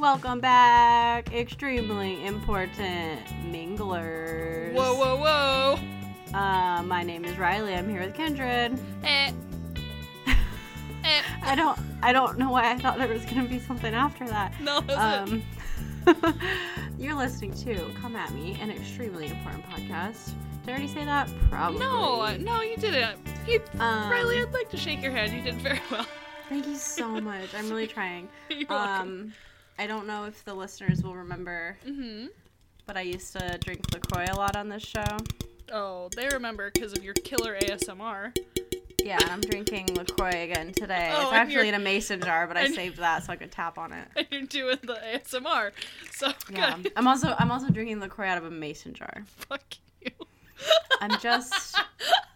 [0.00, 3.20] Welcome back, extremely important
[3.52, 4.72] minglers.
[4.74, 6.34] Whoa, whoa, whoa.
[6.34, 7.74] Uh, my name is Riley.
[7.74, 8.80] I'm here with Kindred.
[9.04, 9.30] Eh.
[11.04, 11.22] eh.
[11.42, 14.58] I don't, I don't know why I thought there was gonna be something after that.
[14.62, 14.90] No, it.
[14.92, 15.42] Um,
[16.98, 20.30] you're listening to "Come at Me," an extremely important podcast.
[20.64, 21.28] Did I already say that?
[21.50, 21.78] Probably.
[21.78, 23.18] No, no, you didn't.
[23.46, 25.34] You, Um, Riley, I'd like to shake your hand.
[25.34, 26.06] You did very well.
[26.48, 27.54] Thank you so much.
[27.54, 28.30] I'm really trying.
[28.48, 29.34] You're welcome.
[29.80, 32.26] I don't know if the listeners will remember, hmm
[32.86, 35.16] but I used to drink Lacroix a lot on this show.
[35.72, 38.36] Oh, they remember because of your killer ASMR.
[39.02, 41.10] Yeah, and I'm drinking Lacroix again today.
[41.14, 43.78] Oh, it's actually in a mason jar, but I saved that so I could tap
[43.78, 44.08] on it.
[44.16, 45.70] And you're doing the ASMR.
[46.12, 46.92] So Yeah, good.
[46.96, 49.22] I'm also I'm also drinking Lacroix out of a mason jar.
[49.26, 50.10] Fuck you.
[51.00, 51.78] I'm just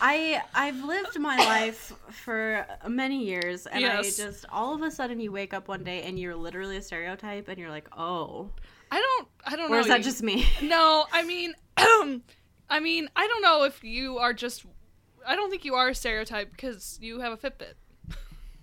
[0.00, 4.18] I I've lived my life for many years and Yes.
[4.20, 6.82] I just all of a sudden you wake up one day and you're literally a
[6.82, 8.50] stereotype and you're like, "Oh."
[8.92, 9.28] I don't.
[9.46, 9.80] I don't Or know.
[9.80, 10.46] is that you- just me?
[10.62, 14.64] No, I mean, I mean, I don't know if you are just.
[15.26, 17.74] I don't think you are a stereotype because you have a Fitbit.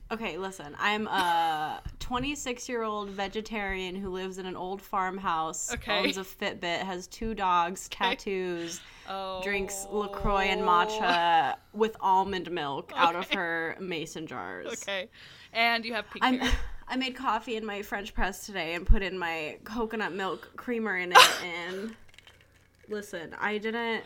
[0.10, 0.74] Okay, listen.
[0.80, 6.00] I'm a 26 year old vegetarian who lives in an old farmhouse, Okay.
[6.06, 8.12] owns a Fitbit, has two dogs, Okay.
[8.16, 9.42] tattoos, Oh.
[9.44, 14.68] drinks LaCroix and matcha with almond milk out of her mason jars.
[14.82, 15.10] Okay,
[15.52, 16.58] and you have pink I'm, hair.
[16.88, 20.96] I made coffee in my French press today and put in my coconut milk creamer
[20.98, 21.44] in it.
[21.44, 21.94] and
[22.88, 24.06] listen, I didn't.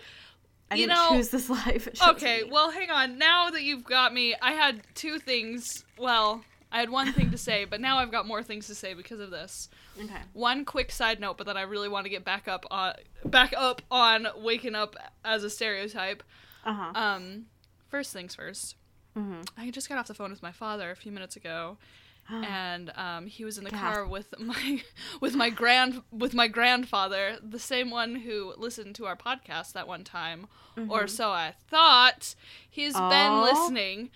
[0.72, 1.88] I You didn't know- choose this life.
[2.08, 2.50] Okay, me.
[2.52, 3.17] well, hang on.
[3.17, 5.83] Now that you've got me, I had two things.
[6.00, 8.94] Well, I had one thing to say, but now I've got more things to say
[8.94, 9.67] because of this.
[10.02, 10.22] Okay.
[10.33, 12.94] One quick side note, but then I really want to get back up on
[13.25, 16.23] back up on waking up as a stereotype.
[16.66, 16.91] Uh huh.
[16.95, 17.45] Um,
[17.89, 18.75] first things first.
[19.13, 21.78] hmm I just got off the phone with my father a few minutes ago,
[22.30, 24.81] and um, he was in the car with my
[25.22, 29.88] with my grand with my grandfather, the same one who listened to our podcast that
[29.88, 30.47] one time,
[30.89, 32.35] or so I thought.
[32.69, 33.41] He's been Oh.
[33.51, 34.12] listening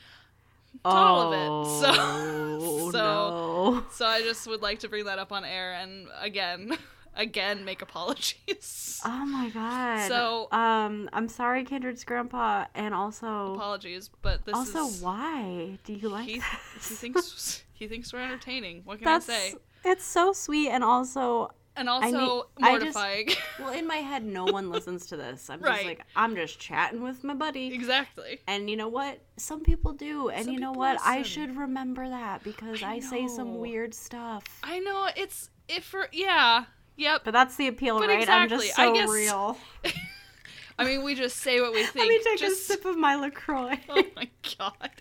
[0.84, 1.46] to all of it.
[1.82, 3.84] So Oh, so no.
[3.92, 6.78] so I just would like to bring that up on air and again
[7.16, 9.02] again make apologies.
[9.06, 10.08] Oh my god.
[10.08, 15.94] So- um, I'm sorry, Kindred's grandpa, and also, apologies, but this also, is why do
[15.94, 16.90] you like he, this?
[16.90, 18.82] he thinks he thinks we're entertaining.
[18.86, 19.56] What can That's I say?
[19.84, 23.30] it's so sweet, and also, And I also mean, I just- mortifying.
[23.60, 25.50] well, in my head, no one listens to this.
[25.50, 27.74] I'm just like, I'm just chatting with my buddy.
[27.74, 28.40] exactly.
[28.48, 29.20] And you know what?
[29.38, 30.30] Some people do.
[30.30, 31.00] And Some you know what?
[31.04, 34.44] I should remember that because I, I say some weird stuff.
[34.64, 36.66] I know it's if for yeah.
[36.98, 37.22] Yep.
[37.26, 38.16] But that's the appeal, But right?
[38.30, 39.58] I'm exactly, just I guess- real.
[40.80, 41.96] I mean, we just say what we think.
[41.96, 42.70] Let me take just...
[42.70, 43.78] a sip of my LaCroix.
[43.90, 44.92] Oh my god.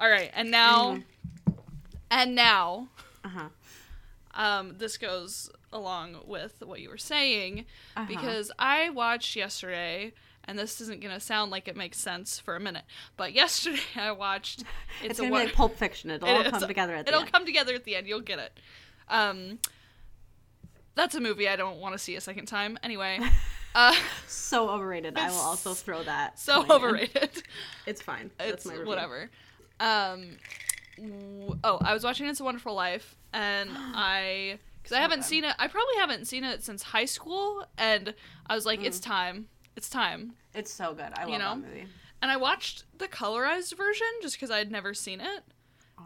[0.00, 1.00] All right, and now, Mm-hmm.
[2.14, 2.88] And now,
[3.24, 3.48] Uh-huh.
[4.34, 7.66] um, this goes along with what you were saying
[7.96, 8.06] Uh-huh.
[8.08, 10.12] because I watched yesterday,
[10.44, 12.84] and this isn't gonna sound like it makes sense for a minute,
[13.16, 14.60] but yesterday I watched.
[15.00, 16.10] It's, It's, a gonna wor- be like Pulp Fiction.
[16.10, 17.32] It'll It all come together at the It'll end.
[17.32, 18.06] come together at the end.
[18.06, 18.58] You'll get it.
[19.08, 19.58] Um,
[20.94, 22.78] that's a movie I don't want to see a second time.
[22.82, 23.18] Anyway,
[23.74, 23.94] uh,
[24.28, 25.18] so overrated.
[25.18, 26.38] I will also throw that.
[26.38, 26.72] so point in.
[26.76, 27.42] overrated.
[27.86, 28.30] It's fine.
[28.38, 28.86] That's It's my review.
[28.86, 29.30] whatever.
[29.80, 30.36] Um,
[31.64, 35.54] oh, I was watching It's a Wonderful Life, and I because I haven't seen it.
[35.58, 38.14] I probably haven't seen it since high school, and
[38.46, 39.04] I was like, it's Mm.
[39.04, 39.48] time.
[39.76, 40.34] It's time.
[40.54, 41.10] It's so good.
[41.16, 41.50] I love You know?
[41.54, 41.86] that movie.
[42.22, 45.42] And I watched the colorized version just because I had never seen it.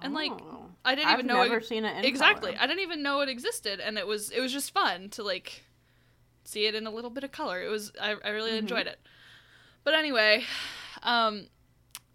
[0.01, 0.67] And, like, Oh.
[0.85, 2.63] I didn't I've even know it- never seen it in exactly color.
[2.63, 5.65] i didn't even know it existed and it was it was just fun to like
[6.45, 8.59] see it in a little bit of color it was i, I really Mhm.
[8.59, 9.01] enjoyed it
[9.85, 10.45] but anyway
[11.03, 11.49] um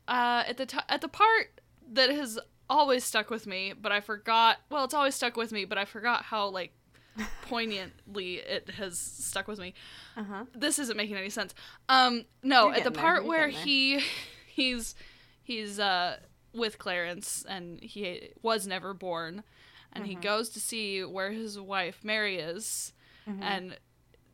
[0.07, 1.59] uh at the t- at the part
[1.91, 2.39] that has
[2.69, 5.85] always stuck with me but i forgot well it's always stuck with me but i
[5.85, 6.72] forgot how like
[7.44, 9.74] poignantly it has stuck with me
[10.18, 10.46] Uh-huh.
[10.56, 11.53] this isn't making any sense.
[11.90, 14.01] Um, no, at the getting there, part where he,
[14.47, 14.96] he's,
[15.44, 16.18] he's uh
[16.53, 19.44] with Clarence and he was never born,
[19.91, 20.22] and he Mhm.
[20.22, 22.94] goes to see where his wife Mary is,
[23.27, 23.42] Mhm.
[23.42, 23.77] and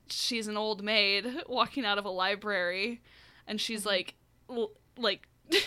[0.10, 3.02] she's an old maid walking out of a library,
[3.48, 3.90] and she's Mm-hmm.
[3.90, 4.16] like,
[4.50, 5.28] l- like.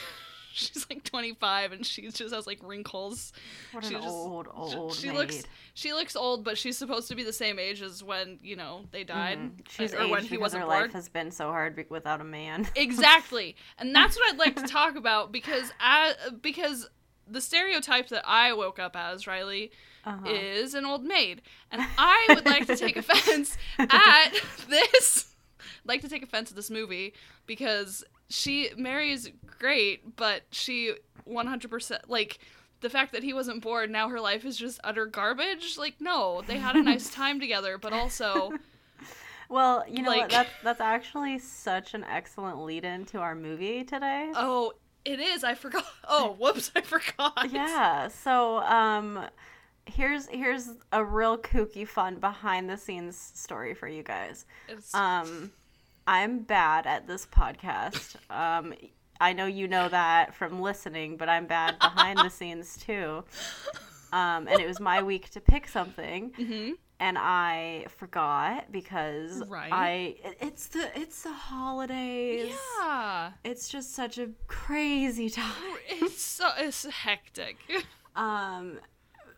[0.54, 3.32] She's like 25 and she just has like wrinkles.
[3.72, 5.16] What she an just- old, old she maid.
[5.16, 5.42] looks
[5.74, 8.84] she looks old, but she's supposed to be the same age as when, you know,
[8.90, 9.38] they died.
[9.38, 9.52] Mhm.
[9.70, 10.82] She's or when he wasn't her born.
[10.82, 12.68] life has been so hard without a man.
[12.76, 13.56] Exactly.
[13.78, 16.88] And that's what I'd like to talk about because I, because
[17.26, 19.70] the stereotype that I woke up as, Riley,
[20.04, 20.28] Uh-huh.
[20.28, 21.40] is an old maid.
[21.70, 24.32] And I would like to take offense at
[24.68, 25.28] this
[25.84, 27.14] like to take offense at this movie
[27.46, 30.92] because she Mary is great, but she
[31.28, 32.38] 100% like
[32.80, 35.78] the fact that he wasn't bored, now her life is just utter garbage.
[35.78, 38.52] Like, no, they had a nice time together, but also,
[39.48, 40.30] Well, you know Like- what?
[40.30, 44.30] That's that's actually such an excellent lead in to our movie today.
[44.34, 44.72] oh,
[45.04, 45.44] it is.
[45.44, 45.84] I forgot.
[46.08, 47.50] Oh, whoops, I forgot.
[47.50, 48.08] Yeah.
[48.08, 49.26] So, um,
[49.86, 54.44] here's here's a real kooky, fun behind the scenes story for you guys.
[54.68, 55.52] It's, Um,
[56.06, 58.16] I'm bad at this podcast.
[58.30, 58.74] Um,
[59.20, 63.22] I know you know that from listening, but I'm bad behind the scenes too.
[64.12, 66.72] Um, and it was my week to pick something, mhm.
[66.98, 69.70] and I forgot because Right.
[69.72, 72.52] I it's the it's the holidays.
[72.80, 73.30] Yeah.
[73.44, 75.52] It's just such a crazy time.
[75.88, 77.56] It's so it's hectic.
[78.14, 78.78] Um,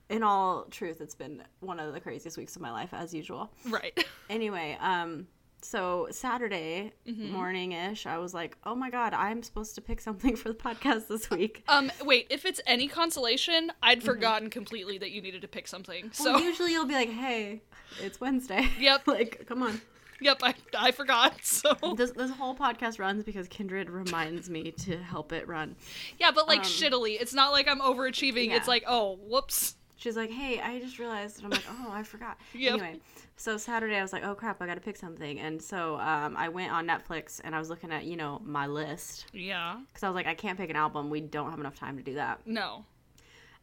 [0.08, 3.50] in all truth, it's been one of the craziest weeks of my life, as usual.
[3.68, 4.04] right.
[4.30, 5.28] Anyway, um,
[5.64, 7.30] so Saturday Mhm.
[7.30, 10.54] morning ish, I was like, oh my god, I'm supposed to pick something for the
[10.54, 11.64] podcast this week.
[11.68, 16.10] Um, wait, if it's any consolation, I'd forgotten completely that you needed to pick something.
[16.12, 16.34] So, Mm-hmm.
[16.34, 17.62] Well, usually you'll be like, hey,
[18.00, 18.68] it's Wednesday.
[18.78, 19.02] Yep.
[19.06, 19.80] like, come on.
[20.20, 21.34] yep, I, I forgot.
[21.42, 25.76] So, This, this whole podcast runs because Kindred reminds me to help it run.
[26.18, 27.20] yeah, but like Um, shittily.
[27.20, 28.50] It's not like I'm overachieving.
[28.52, 29.76] It's like, oh, whoops.
[29.96, 31.36] She's like, hey, I just realized.
[31.38, 32.36] And I'm like, oh, I forgot.
[32.54, 32.72] Yep.
[32.74, 33.00] Anyway,
[33.36, 35.38] so Saturday I was like, oh crap, I got to pick something.
[35.40, 38.66] And so um, I went on Netflix and I was looking at, you know, my
[38.66, 39.26] list.
[39.32, 39.76] Yeah.
[39.88, 41.10] Because I was like, I can't pick an album.
[41.10, 42.40] We don't have enough time to do that.
[42.46, 42.84] No.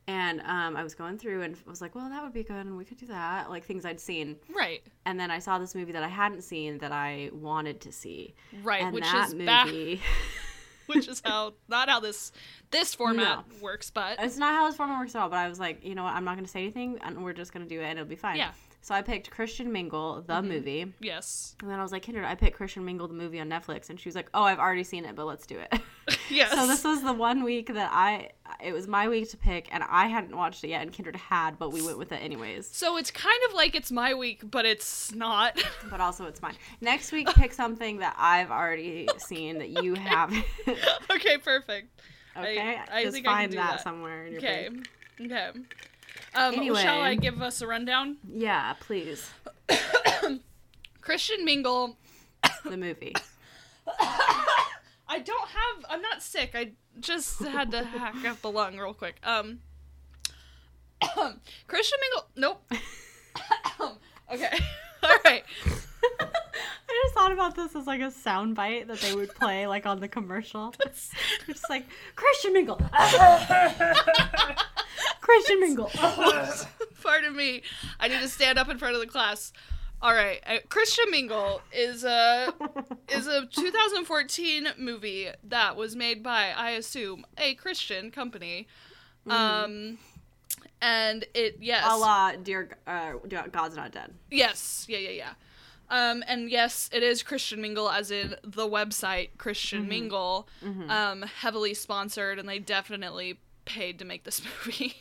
[0.07, 2.65] And um, I was going through and was like, well, that would be good.
[2.65, 3.49] And we could do that.
[3.49, 4.35] Like things I'd seen.
[4.53, 4.81] Right.
[5.05, 8.33] And then I saw this movie that I hadn't seen that I wanted to see.
[8.63, 8.81] Right.
[8.81, 9.45] and which that is movie.
[9.45, 9.67] back.
[10.95, 12.31] Which is how not how this
[12.71, 15.59] this format works, but It's not how this format works at all, but I was
[15.59, 16.13] like, you know what?
[16.13, 18.09] I'm not going to say anything, and we're just going to do it, and it'll
[18.09, 18.37] be fine.
[18.37, 18.51] Yeah.
[18.83, 20.47] So I picked Christian Mingle, the mm-hmm.
[20.47, 21.55] movie, yes.
[21.61, 23.99] and then I was like, Kindred, I picked Christian Mingle, the movie on Netflix, and
[23.99, 25.79] she was like, oh, I've already seen it, but let's do it.
[26.29, 26.51] Yes.
[26.51, 28.29] so this was the one week that I,
[28.63, 31.59] it was my week to pick, and I hadn't watched it yet, and Kindred had,
[31.59, 32.67] but we went with it anyways.
[32.71, 35.61] So it's kind of like it's my week, but it's not.
[35.89, 36.55] But also, it's mine.
[36.79, 40.45] Next week, pick something that I've already seen that you haven't.
[41.09, 41.99] okay, perfect.
[42.37, 43.81] okay, I just think I can find that, that.
[43.81, 44.69] somewhere in your Okay.
[45.17, 45.31] pick.
[45.31, 45.49] Okay.
[46.33, 46.81] Um, Anyway.
[46.81, 48.17] shall I give us a rundown?
[48.27, 49.29] Yeah, please.
[51.01, 51.97] Christian Mingle.
[52.63, 53.13] The movie.
[53.87, 55.85] I don't have.
[55.89, 56.51] I'm not sick.
[56.53, 59.15] I just had to hack up a lung real quick.
[59.23, 59.59] Um.
[61.67, 62.27] Christian Mingle.
[62.35, 62.71] Nope.
[64.31, 64.59] okay.
[65.03, 65.43] All right.
[66.21, 69.85] I just thought about this as like a sound bite that they would play like
[69.85, 70.73] on the commercial.
[70.85, 71.11] It's
[71.47, 71.85] just like
[72.15, 72.79] Christian Mingle.
[75.21, 75.91] Christian Mingle.
[77.01, 77.61] Pardon me.
[77.99, 79.53] I need to stand up in front of the class.
[80.01, 80.41] All right.
[80.45, 82.53] Uh, Christian Mingle is a
[83.09, 88.67] is a 2014 movie that was made by I assume a Christian company.
[89.27, 89.99] Um
[90.81, 91.85] and it yes.
[91.87, 94.13] A la Dear uh, Dear God's Not Dead.
[94.31, 94.85] Yes.
[94.89, 95.33] Yeah, yeah, yeah.
[95.91, 100.47] Um, and yes, it is Christian Mingle, as in the website Christian Mingle,
[100.87, 103.39] um, heavily sponsored, and they definitely
[103.73, 104.95] paid to make this movie.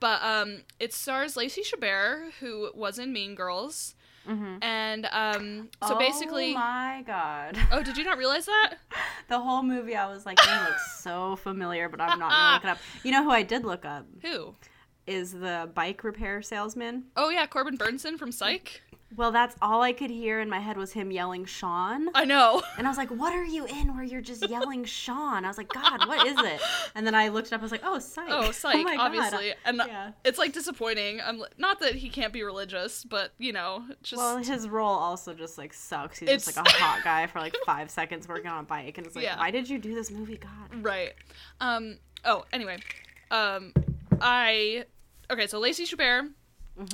[0.00, 3.94] But um, it stars Lacey Chabert, who was in Mean Girls,
[4.26, 7.58] and um, so basically, Oh my god.
[7.72, 8.74] oh, did you not realize that?
[9.28, 12.64] The whole movie I was like, he looks so familiar, but I'm not gonna look
[12.64, 12.78] it up.
[13.04, 14.04] You know who I did look up?
[14.22, 14.54] Who?
[15.06, 17.04] Is the bike repair salesman.
[17.16, 18.82] Oh yeah, Corbin Bernsen from Psych.
[19.16, 22.08] Well, that's all I could hear in my head was him yelling Shawn.
[22.14, 22.62] I know.
[22.78, 25.44] And I was like, what are you in where you're just yelling Shawn?
[25.44, 26.60] I was like, God, what is it?
[26.94, 27.60] And then I looked it up.
[27.60, 28.28] I was like, oh, Psych.
[28.30, 29.06] Oh, Psych, my God.
[29.06, 30.12] obviously, and Yeah.
[30.24, 31.20] it's like disappointing.
[31.24, 35.34] I'm not that he can't be religious, but you know, just Well, his role also
[35.34, 36.18] just like sucks.
[36.18, 39.06] He's just like a hot guy for like five seconds working on a bike, and
[39.06, 39.38] it's like, Yeah.
[39.38, 40.82] why did you do this movie, God?
[40.84, 41.12] Right.
[41.60, 41.98] Um.
[42.24, 42.78] Oh, anyway.
[43.30, 43.72] Um.
[44.20, 44.84] I.
[45.30, 46.30] Okay, so Lacey Chabert,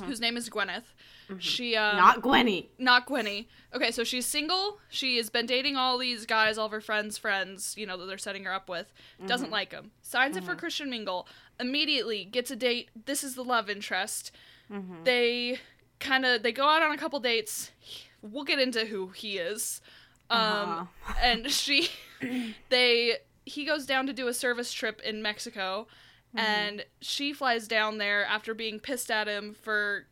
[0.03, 0.83] whose name is Gwyneth.
[1.37, 2.69] She um Not Gwenny.
[2.77, 3.47] not Gwenny.
[3.73, 4.79] Okay, so she's single.
[4.89, 8.05] She has been dating all these guys, all of her friends' friends, you know, that
[8.07, 8.91] they're setting her up with.
[9.27, 9.91] Doesn't like them.
[10.01, 11.27] Signs up for Christian Mingle.
[11.59, 12.89] Immediately gets a date.
[13.05, 14.31] This is the love interest.
[15.03, 15.59] They
[15.99, 17.71] kind of they go out on a couple dates.
[18.21, 19.81] We'll get into who he is.
[20.31, 21.13] Um, Uh-huh.
[21.23, 21.89] and she,
[22.69, 25.87] they, he goes down to do a service trip in Mexico,
[26.35, 30.05] and she flies down there after being pissed at him for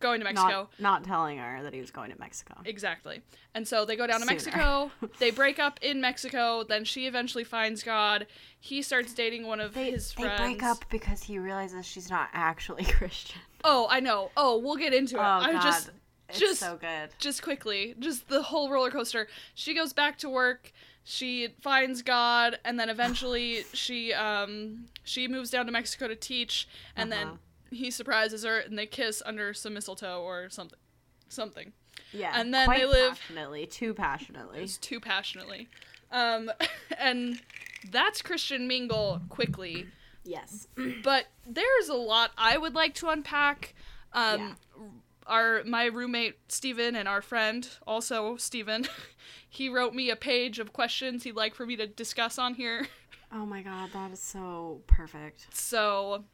[0.00, 0.68] going to Mexico.
[0.78, 2.54] Not, not telling her that he was going to Mexico.
[2.64, 3.20] Exactly.
[3.54, 4.32] And so they go down to Sooner.
[4.56, 4.90] Mexico.
[5.18, 6.62] they break up in Mexico.
[6.64, 8.26] Then she eventually finds God.
[8.60, 10.38] He starts dating one of They, his friends.
[10.38, 13.40] they break up because he realizes she's not actually Christian.
[13.64, 14.30] Oh, I know.
[14.36, 15.20] Oh, we'll get into it.
[15.20, 15.62] Oh, I God.
[15.62, 15.90] just
[16.28, 17.10] It's just so good.
[17.18, 19.26] just quickly, just the whole roller coaster.
[19.54, 20.72] She goes back to work.
[21.02, 26.68] she finds God, and then eventually she um she moves down to Mexico to teach,
[26.94, 27.24] and Uh-huh.
[27.24, 27.38] then
[27.70, 30.78] he surprises her, and they kiss under some mistletoe or something,
[31.28, 31.72] something.
[32.12, 32.32] Yeah.
[32.34, 34.62] And then they live- passionately, too passionately.
[34.62, 35.68] It's too passionately,
[36.10, 36.50] um,
[36.98, 37.40] and
[37.90, 39.86] that's Christian Mingle quickly.
[40.24, 40.68] Yes.
[41.04, 43.74] but there's a lot I would like to unpack.
[44.12, 44.56] Um,
[45.26, 48.86] Our my roommate Steven and our friend also Steven,
[49.48, 52.86] he wrote me a page of questions he'd like for me to discuss on here.
[53.30, 55.48] Oh my god, that is so perfect.
[55.52, 56.24] So,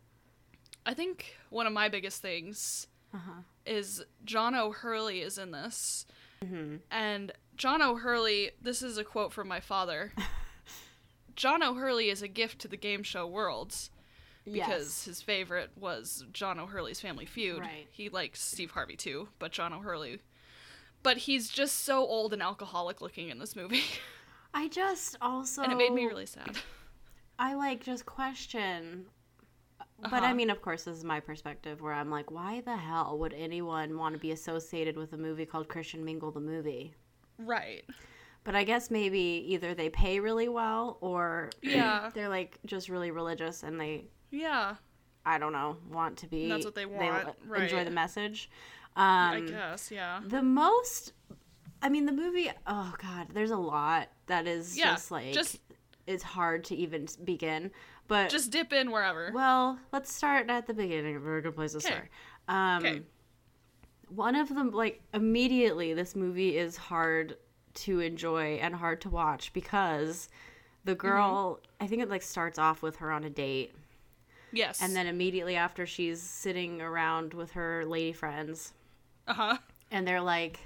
[0.87, 3.43] I think one of my biggest things Uh-huh.
[3.65, 6.07] is John O'Hurley is in this,
[6.43, 6.81] Mhm.
[6.91, 8.51] and John O'Hurley.
[8.61, 10.13] This is a quote from my father.
[11.37, 13.75] John O'Hurley is a gift to the game show world.
[14.45, 15.05] because yes.
[15.07, 17.61] his favorite was John O'Hurley's Family Feud.
[17.61, 17.89] Right.
[17.91, 20.21] He likes Steve Harvey too, but John O'Hurley.
[21.03, 23.85] But he's just so old and alcoholic looking in this movie,
[24.53, 26.59] I just also and it made me really sad.
[27.39, 29.07] I like just question
[30.01, 30.27] but Uh-huh.
[30.27, 33.33] I mean, of course, this is my perspective where I'm like, why the hell would
[33.33, 36.95] anyone want to be associated with a movie called Christian Mingle the movie?
[37.39, 37.85] Right.
[38.45, 42.11] But I guess maybe either they pay really well or Yeah.
[42.15, 44.77] they're like just really religious and they Yeah.
[45.27, 46.49] I don't know, want to be.
[46.51, 47.85] That's what they want, enjoy right.
[47.87, 48.51] the message.
[48.95, 49.91] I Um, guess.
[49.91, 50.21] Yeah.
[50.27, 51.15] the most,
[51.81, 52.51] I mean, the movie.
[52.67, 55.61] Oh God, there's a lot that is Yeah, just like just-
[56.07, 57.71] it's hard to even begin.
[58.07, 59.31] But Just dip in wherever.
[59.35, 61.17] well, let's start at the beginning.
[61.17, 61.87] Of a good place to 'Kay.
[61.89, 62.09] start.
[62.49, 63.03] Um, Okay.
[64.09, 67.37] One of them, like immediately, this movie is hard
[67.75, 70.29] to enjoy and hard to watch because
[70.85, 71.61] the girl.
[71.81, 73.75] I think it like starts off with her on a date.
[74.53, 74.81] yes.
[74.83, 78.73] And then immediately after, she's sitting around with her lady friends,
[79.27, 79.59] Uh huh.
[79.91, 80.61] and they're like,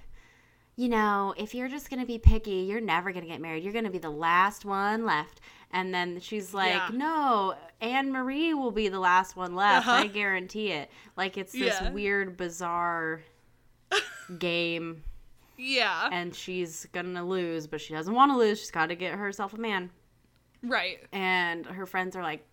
[0.79, 3.65] you know, if you're just gonna be picky, you're never gonna get married.
[3.65, 5.41] You're gonna be the last one left.
[5.73, 6.89] And then she's like, Yeah.
[6.93, 9.89] no, Anne Marie will be the last one left.
[9.89, 10.03] Uh-huh.
[10.03, 10.89] I guarantee it.
[11.17, 11.91] Like it's this Yeah.
[11.91, 13.23] weird, bizarre
[14.39, 15.03] game,
[15.57, 16.09] Yeah.
[16.13, 18.61] and she's gonna lose, but she doesn't want to lose.
[18.61, 19.91] She's got to get herself a man.
[20.63, 20.99] Right.
[21.13, 22.47] And her friends are like,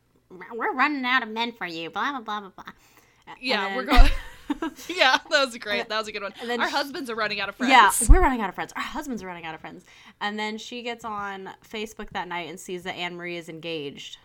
[0.52, 1.92] we're running out of men for you.
[1.92, 2.74] Blah blah blah blah blah.
[3.40, 3.68] Yeah.
[3.68, 4.10] And We're going.
[4.90, 5.18] yeah.
[5.30, 5.90] That was great.
[5.90, 6.34] That was a good one.
[6.42, 7.72] and then Our sh- husbands are running out of friends.
[7.72, 8.74] Yeah, we're running out of friends.
[8.76, 9.86] Our husbands are running out of friends.
[10.22, 14.18] And then she gets on Facebook that night and sees that Anne Marie is engaged,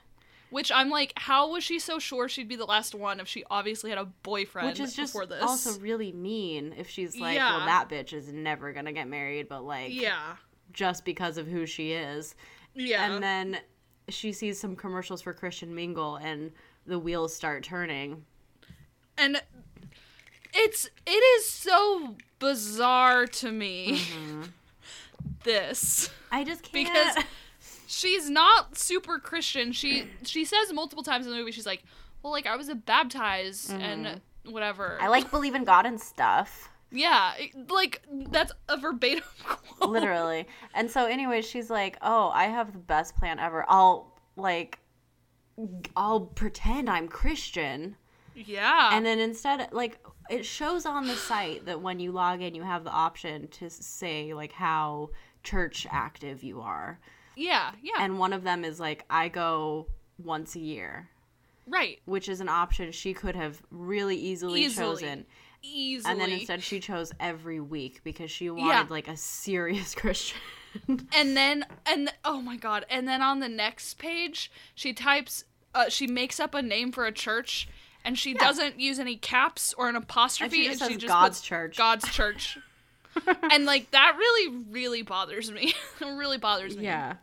[0.51, 3.45] Which I'm like, how was she so sure she'd be the last one if she
[3.51, 5.43] obviously had a boyfriend which is just before this?
[5.43, 6.75] also really mean.
[6.77, 7.57] If she's like, Yeah.
[7.59, 10.37] well, that bitch is never gonna get married, but like, yeah.
[10.73, 12.35] just because of who she is.
[12.75, 13.11] Yeah.
[13.13, 13.59] And then
[14.09, 16.51] she sees some commercials for Christian Mingle, and
[16.87, 18.25] the wheels start turning.
[19.19, 19.41] and
[20.55, 23.99] it's it is so bizarre to me.
[23.99, 24.43] Mm-hmm.
[25.45, 26.11] this.
[26.33, 26.93] I just can't.
[26.93, 27.25] because
[27.87, 29.73] she's not super christian.
[29.73, 31.83] She she says multiple times in the movie she's like
[32.23, 34.95] well like i was baptized and whatever.
[34.97, 35.05] Mm-hmm.
[35.05, 36.69] I like believe in God and stuff.
[36.91, 37.35] yeah
[37.69, 39.91] like that's a verbatim quote.
[39.91, 40.47] Literally.
[40.75, 43.65] And so anyway she's like oh i have the best plan ever.
[43.69, 44.79] I'll like
[45.97, 47.97] i'll pretend i'm christian.
[48.35, 48.91] Yeah.
[48.93, 49.99] And then instead like
[50.31, 53.69] it shows on the site that when you log in you have the option to
[53.69, 55.11] say like how
[55.43, 56.99] church active you are.
[57.37, 57.95] Yeah yeah.
[57.99, 59.87] And one of them is like i go
[60.23, 61.09] once a year.
[61.67, 62.01] Right.
[62.05, 64.87] Which is an option she could have really easily, Easily.
[65.03, 65.27] chosen.
[65.63, 68.87] Easily and then instead she chose every week because she wanted Yeah.
[68.89, 70.39] like a serious christian.
[71.15, 72.87] And then and oh my god.
[72.89, 75.45] And then on the next page she types
[75.75, 77.69] uh, she makes up a name for a church
[78.05, 81.77] and she doesn't use any caps or an apostrophe just says just God's church.
[81.77, 82.59] god's church.
[83.53, 85.75] And like that really really bothers me.
[86.01, 86.85] It really bothers me.
[86.85, 87.15] Yeah.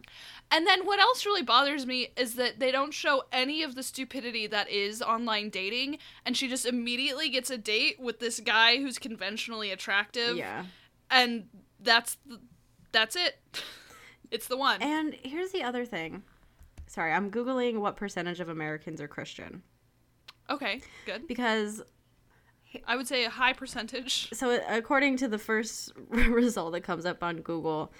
[0.51, 3.83] And then what else really bothers me is that they don't show any of the
[3.83, 8.77] stupidity that is online dating and she just immediately gets a date with this guy
[8.77, 10.35] who's conventionally attractive.
[10.37, 10.65] Yeah.
[11.09, 11.45] And
[11.79, 12.39] that's the,
[12.91, 13.39] that's it.
[14.29, 14.81] It's the one.
[14.81, 16.21] And here's the other thing.
[16.85, 19.63] Sorry, I'm Googling what percentage of Americans are Christian.
[20.49, 21.27] Okay, good.
[21.27, 21.81] Because,
[22.85, 24.29] I would say a high percentage.
[24.33, 27.91] so according to the first result that comes up on Google,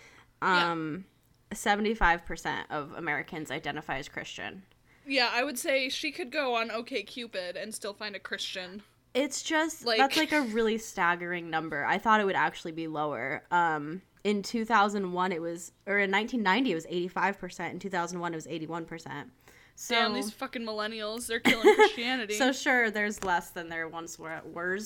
[0.42, 0.72] Yeah.
[0.72, 1.06] um,
[1.54, 4.64] 75% of Americans identify as Christian.
[5.06, 8.84] Yeah, I would say she could go on OK Cupid and still find a Christian.
[9.14, 11.86] It's just, Like- that's like a really staggering number.
[11.86, 13.44] I thought it would actually be lower.
[13.52, 17.72] Um, in 2001, it was, or in 1990, it was 85%.
[17.72, 19.30] In 2001, it was 81%.
[19.80, 22.34] So, Damn, these fucking millennials, they're killing Christianity.
[22.38, 24.80] So sure, there's less than there once were were,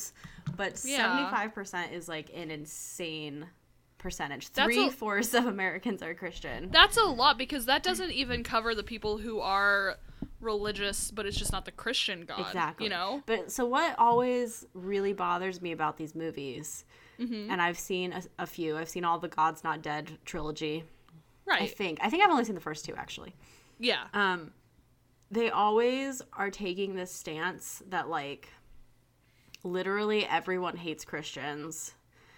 [0.57, 1.31] but Yeah.
[1.33, 3.45] 75% is like an insane
[3.99, 4.49] percentage.
[4.49, 6.69] Three a- fourths of Americans are Christian.
[6.71, 9.95] That's a lot because that doesn't even cover the people who are
[10.41, 12.39] religious, but it's just not the Christian God.
[12.41, 12.85] Exactly.
[12.85, 13.23] You know?
[13.25, 16.83] But so what always really bothers me about these movies,
[17.19, 17.51] Mm-hmm.
[17.51, 18.75] and I've seen a, a few.
[18.75, 20.83] I've seen all the God's Not Dead trilogy.
[21.45, 21.61] Right.
[21.61, 21.99] I think.
[22.01, 23.35] I think I've only seen the first two actually.
[23.79, 24.05] Yeah.
[24.15, 24.51] Um,
[25.31, 28.49] they always are taking this stance that like
[29.63, 31.93] literally everyone hates Christians.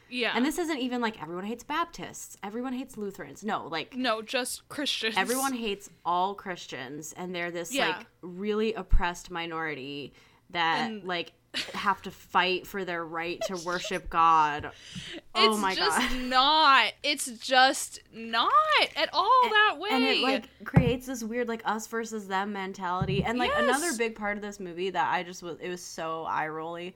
[0.10, 0.34] Yeah.
[0.36, 3.44] And this isn't even like everyone hates Baptists, everyone hates Lutherans.
[3.44, 5.16] No, like no, just Christians.
[5.18, 7.88] everyone hates all Christians and they're this Yeah.
[7.98, 10.14] like really oppressed minority
[10.52, 11.34] that And- like
[11.74, 14.72] have to fight for their right to worship God.
[15.36, 15.52] oh my God.
[15.52, 16.22] it's my just god.
[16.24, 16.94] not.
[17.04, 18.52] It's just not
[18.96, 19.90] at all that way.
[19.92, 23.24] And it like creates this weird like us versus them mentality.
[23.24, 26.24] And like another big part of this movie that I just was it was so
[26.24, 26.96] eye rolly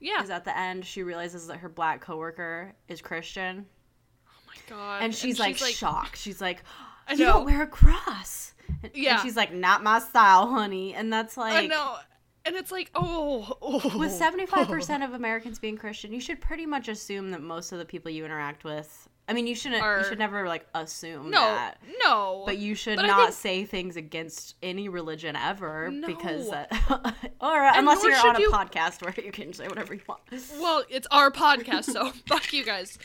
[0.00, 0.22] yeah.
[0.22, 3.64] is at the end she realizes that her black coworker is Christian.
[4.28, 5.02] oh my god.
[5.02, 6.18] And she's, like, shocked.
[6.18, 6.62] She's like,
[7.08, 8.52] I You don't wear a cross.
[8.68, 9.22] And, and Yeah.
[9.22, 10.94] she's like, Not my style, honey.
[10.94, 11.96] And that's like I know.
[12.46, 13.98] And it's like, oh, oh.
[13.98, 17.84] with 75% of Americans being Christian, you should pretty much assume that most of the
[17.84, 21.40] people you interact with I mean you shouldn't Are- you should never like assume no,
[21.40, 21.78] that.
[22.02, 22.42] no.
[22.44, 26.50] But you should But not think- say things against any religion ever because No.
[26.50, 30.20] that, or unless you're on a you- podcast where you can say whatever you want.
[30.60, 32.98] Well, it's our podcast, so fuck you guys.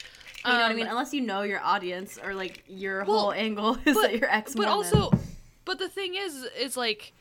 [0.45, 0.87] You know what I Um, mean?
[0.87, 4.29] Unless you know your audience or like your Well, whole angle is but- that you're
[4.29, 5.11] ex but also
[5.63, 7.13] but the thing is is like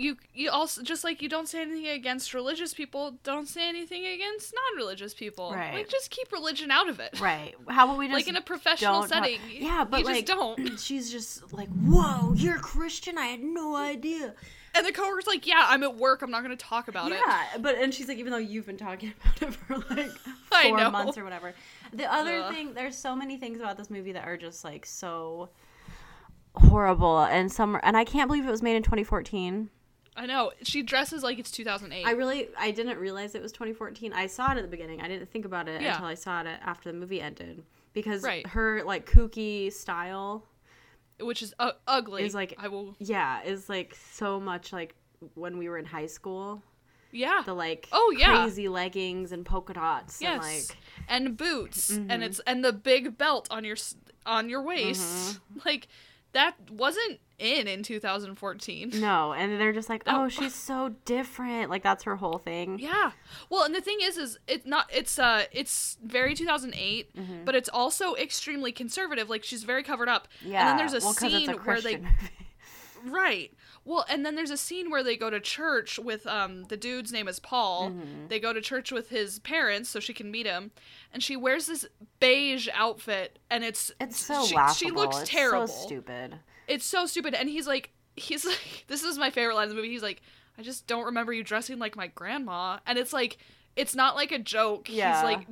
[0.00, 4.06] you you also just like you don't say anything against religious people don't say anything
[4.06, 5.74] against non-religious people Right.
[5.74, 7.54] like just keep religion out of it right.
[7.68, 10.38] How about we just like in a professional talk- setting Yeah, but you like just
[10.38, 13.18] don't she's just like, "Whoa, you're Christian?
[13.18, 14.34] I had no idea."
[14.72, 17.18] and the coworker's like yeah i'm at work i'm not going to talk about it
[17.26, 20.10] yeah, but and she's like, even though you've been talking about it for like
[20.62, 21.52] four months or whatever.
[21.92, 22.54] The other Ugh.
[22.54, 25.48] thing, there's so many things about this movie that are just like so
[26.54, 29.70] horrible, and some, and I can't believe it was made in 2014.
[30.20, 34.12] I know she dresses like it's 2008 I really, I didn't realize it was 2014.
[34.12, 35.00] I saw it at the beginning.
[35.00, 35.92] I didn't think about it Yeah.
[35.94, 38.46] until I saw it after the movie ended because Right.
[38.46, 40.44] her like kooky style,
[41.20, 44.94] which is uh, ugly Is, like- i will yeah, is like so much like
[45.34, 46.62] when we were in high school.
[47.12, 48.42] yeah The like Oh, yeah.
[48.44, 50.76] crazy leggings and polka dots and yes like
[51.08, 52.10] and boots Mm-hmm.
[52.10, 53.76] and it's and the big belt on your
[54.26, 55.58] on your waist Mm-hmm.
[55.68, 55.88] like
[56.32, 60.24] that wasn't in in 2014 No, and they're just like, No.
[60.24, 61.70] oh, she's so different.
[61.70, 62.78] Like that's her whole thing.
[62.78, 63.12] yeah
[63.48, 67.44] well and the thing is is it's not it's uh it's very 2008 Mm-hmm.
[67.44, 70.60] but it's also extremely conservative like she's very covered up Yeah.
[70.60, 72.00] and then there's a well, scene a where they
[73.06, 73.52] Right.
[73.84, 77.12] Well, and then there's a scene where they go to church with um the dude's
[77.12, 77.90] name is Paul.
[77.90, 78.28] Mm-hmm.
[78.28, 80.70] They go to church with his parents so she can meet him,
[81.12, 81.86] and she wears this
[82.20, 84.74] beige outfit, and it's It's so she, laughable.
[84.74, 85.66] She looks it's terrible.
[85.66, 86.38] So stupid.
[86.68, 89.74] It's so stupid, and he's like, he's like, this is my favorite line in the
[89.74, 89.90] movie.
[89.90, 90.22] He's like,
[90.58, 93.38] I just don't remember you dressing like my grandma, and it's like,
[93.76, 94.88] it's not like a joke.
[94.88, 95.14] Yeah.
[95.16, 95.46] He's like.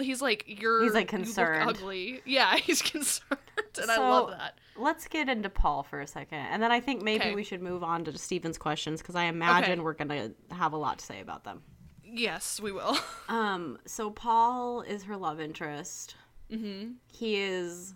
[0.00, 0.82] He's like you're.
[0.82, 1.68] He's, like, you concerned.
[1.68, 2.22] ugly.
[2.24, 3.38] Yeah, he's concerned,
[3.80, 4.58] and I love that.
[4.76, 7.34] Let's get into Paul for a second, and then I think maybe Okay.
[7.34, 9.80] we should move on to Steven's questions because I imagine Okay.
[9.80, 11.62] we're gonna have a lot to say about them.
[12.02, 12.96] Yes, we will.
[13.28, 16.16] Um, so Paul is her love interest.
[16.50, 17.94] hmm He is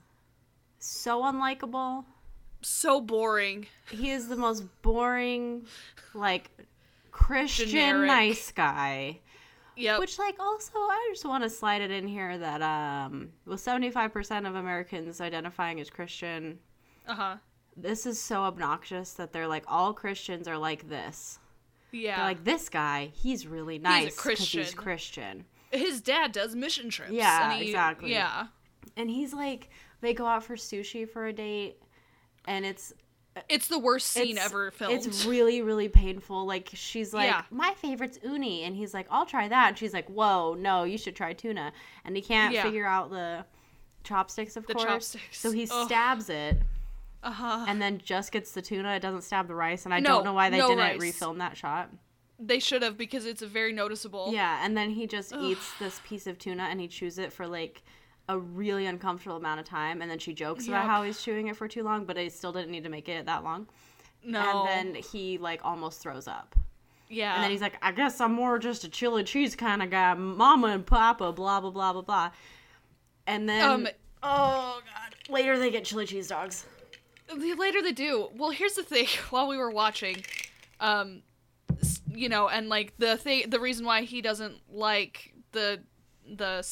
[0.79, 2.05] so unlikable.
[2.62, 3.67] So boring.
[3.91, 5.67] He is the most boring,
[6.14, 6.51] like
[7.11, 8.07] Christian Generic.
[8.07, 9.21] nice guy.
[9.77, 10.01] Yep.
[10.01, 14.49] Which, like, also, I just want to slide it in here that, um, with 75%
[14.49, 16.59] of Americans identifying as Christian,
[17.09, 17.37] Uh huh.
[17.77, 21.38] this is so obnoxious that they're like, all Christians are like this.
[21.92, 22.16] Yeah.
[22.16, 24.62] They're like, this guy, he's really nice 'cause Christian.
[24.64, 25.44] he's Christian.
[25.71, 27.12] His dad does mission trips.
[27.12, 28.11] Yeah, he- exactly.
[28.12, 28.49] Yeah.
[28.97, 31.81] And he's like, they go out for sushi for a date,
[32.47, 32.92] and it's
[33.49, 35.07] It's the worst scene it's, ever filmed.
[35.07, 36.44] It's really, really painful.
[36.47, 37.42] Like she's like, Yeah.
[37.51, 39.68] my favorite's uni, and he's like, I'll try that.
[39.68, 41.73] And she's like, Whoa, no, you should try tuna.
[42.05, 42.64] And he can't Yeah.
[42.64, 43.44] figure out the
[44.05, 44.85] chopsticks, of The course.
[44.87, 45.38] chopsticks.
[45.38, 45.87] So he Ugh.
[45.87, 46.59] stabs it,
[47.22, 47.64] uh huh.
[47.68, 48.94] and then just gets the tuna.
[48.94, 51.00] It doesn't stab the rice, and I No, don't know why they no didn't rice.
[51.20, 51.90] refilm that shot.
[52.38, 54.31] They should have because it's a very noticeable.
[54.33, 57.46] Yeah, and then he just eats this piece of tuna, and he chews it for
[57.46, 57.83] like.
[58.31, 61.57] A really uncomfortable amount of time, and then she jokes about how he's chewing it
[61.57, 63.66] for too long, but he still didn't need to make it that long.
[64.22, 64.66] No.
[64.68, 66.54] And then he like almost throws up.
[67.09, 67.37] yeah.
[67.37, 70.12] And then he's like, I guess I'm more just a chili cheese kind of guy.
[70.12, 72.31] Mama and Papa, blah, blah, blah, blah, blah.
[73.26, 73.88] And then um.
[74.22, 75.33] Oh god.
[75.33, 76.66] later they get chili cheese dogs.
[77.37, 78.29] Later they do.
[78.35, 79.07] Well, here's the thing.
[79.31, 80.25] While we were watching,
[80.81, 81.23] um,
[82.12, 85.81] you know, and like the thing, the reason why he doesn't like the
[86.27, 86.67] the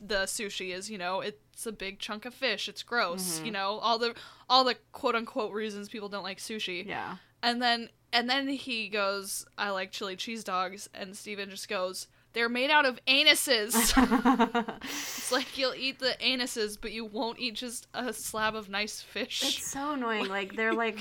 [0.00, 2.68] the sushi is, you know, it's a big chunk of fish.
[2.68, 3.46] It's gross, Mm-hmm.
[3.46, 4.14] you know, all the
[4.48, 6.86] all the quote unquote reasons people don't like sushi.
[6.86, 7.16] Yeah.
[7.42, 12.06] And then and then he goes, I like chili cheese dogs, and Steven just goes,
[12.32, 13.92] They're made out of anuses.
[14.84, 19.00] it's like you'll eat the anuses, but you won't eat just a slab of nice
[19.02, 19.42] fish.
[19.42, 20.26] It's so annoying.
[20.28, 20.98] Like they're like,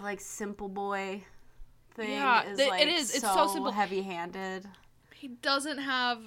[0.00, 1.24] like simple boy
[1.94, 3.10] thing Yeah, is th- it like is.
[3.10, 3.72] so, It's so simple.
[3.72, 4.66] heavy-handed.
[5.14, 6.20] he doesn't have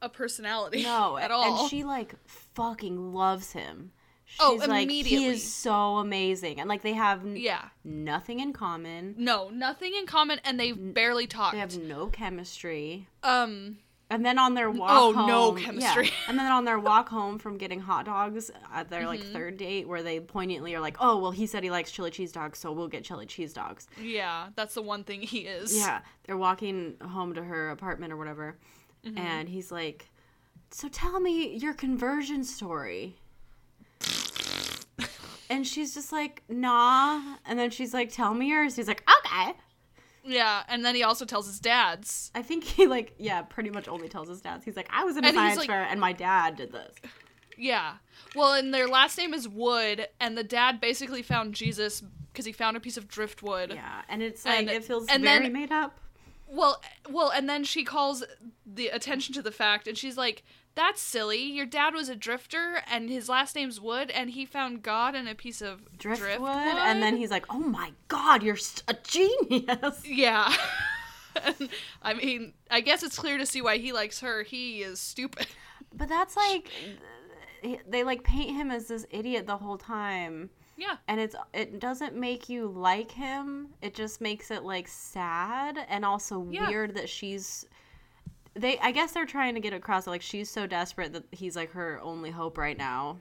[0.00, 1.60] a personality No, at all.
[1.62, 2.14] And she like
[2.54, 3.90] fucking loves him.
[4.28, 7.68] She's Oh, like he is so amazing, and like they have n- yeah.
[7.82, 9.14] nothing in common.
[9.18, 11.54] No, nothing in common, and they've barely talked.
[11.54, 13.08] They have no chemistry.
[13.22, 13.78] um,
[14.10, 15.64] And then on their walk Oh, home, no yeah.
[15.64, 16.10] chemistry.
[16.28, 19.32] And then on their walk home from getting hot dogs at their like Mm-hmm.
[19.32, 22.30] third date, where they poignantly are like, "Oh, well, he said he likes chili cheese
[22.32, 25.74] dogs, so we'll get chili cheese dogs." yeah, that's the one thing he is.
[25.76, 28.56] Yeah, they're walking home to her apartment or whatever,
[29.06, 29.16] Mm-hmm.
[29.18, 30.10] and he's like,
[30.70, 33.16] "So tell me your conversion story."
[35.50, 39.52] And she's just like, "Nah," and then she's like, "Tell me yours." He's like, "Okay."
[40.24, 42.30] Yeah, and then he also tells his dads.
[42.34, 44.64] I think he like yeah, pretty much only tells his dads.
[44.64, 46.94] He's like, "I was in a And science like- fair, and my dad did this."
[47.56, 47.94] Yeah.
[48.36, 52.52] Well, and their last name is Wood, and the dad basically found Jesus because he
[52.52, 53.72] found a piece of driftwood.
[53.74, 55.98] Yeah, and it's like And- it feels and very then- made up.
[56.50, 56.80] Well,
[57.10, 58.24] well, and then she calls
[58.64, 61.42] the attention to the fact, and she's like, "That's silly.
[61.42, 65.26] Your dad was a drifter, and his last name's Wood, and he found God in
[65.26, 70.02] a piece of Driftwood, driftwood." and then he's like, "Oh my god, you're a genius."
[70.06, 70.54] yeah.
[72.02, 74.42] I mean, I guess it's clear to see why he likes her.
[74.42, 75.46] He is stupid.
[75.94, 76.70] But that's like
[77.88, 80.50] they like paint him as this idiot the whole time.
[80.76, 80.96] Yeah.
[81.08, 83.68] And it's it doesn't make you like him.
[83.82, 86.68] It just makes it like sad and also Yeah.
[86.68, 87.66] weird that she's
[88.58, 91.56] they I guess they're trying to get across that like she's so desperate that he's
[91.56, 93.18] like her only hope right now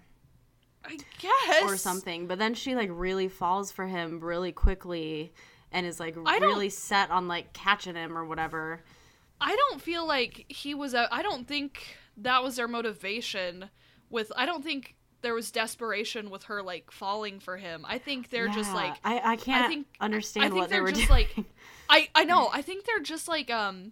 [0.85, 1.63] I guess.
[1.63, 2.27] or something.
[2.27, 5.33] But then she like really falls for him really quickly
[5.71, 8.83] and is like I really set on like catching him or whatever.
[9.41, 13.69] I don't feel like he was a I don't think that was their motivation
[14.09, 17.85] with I don't think there was desperation with her like falling for him.
[17.87, 20.83] I think they're just like I, I can't think- understand I think what they they're
[20.83, 21.27] were just doing.
[21.35, 21.45] like
[21.89, 22.49] I I know.
[22.53, 23.91] I think they're just like um they,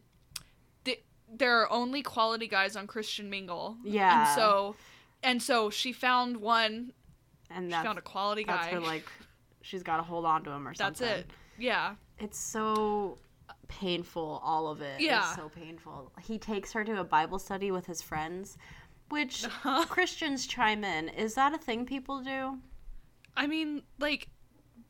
[1.34, 3.78] there are only quality guys on Christian Mingle.
[3.84, 4.28] Yeah.
[4.28, 4.76] And so
[5.24, 6.94] and so she found one,
[7.50, 8.78] and she found a quality that's guy.
[8.78, 9.06] like
[9.62, 11.08] she's got to hold on to him or something.
[11.08, 11.32] That's it.
[11.58, 11.96] Yeah.
[12.20, 13.18] It's so
[13.68, 14.42] painful.
[14.44, 15.02] All of it.
[15.02, 15.36] Yeah.
[15.36, 16.12] so painful.
[16.22, 18.58] He takes her to a Bible study with his friends,
[19.10, 19.86] which uh-huh.
[19.86, 21.10] Christians chime in.
[21.10, 22.60] Is that a thing people do?
[23.36, 24.30] I mean, like,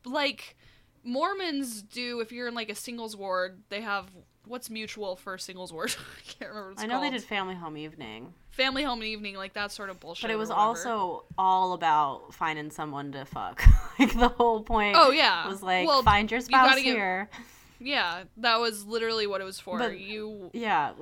[0.06, 0.56] like
[1.04, 2.20] Mormons do.
[2.20, 4.08] If you're in like a singles ward, they have
[4.48, 5.96] what's mutual for singles ward.
[6.18, 6.70] I can't remember.
[6.70, 9.90] What it's I know they did family home evening, family home evening, like that sort
[9.90, 10.24] of bullshit.
[10.24, 13.64] but it was also all about finding someone to fuck.
[14.00, 14.96] like the whole point.
[15.00, 17.30] Oh yeah, was like well, find your spouse get- here.
[17.80, 19.78] yeah, that was literally what it was for.
[19.78, 20.94] But- you, Yeah,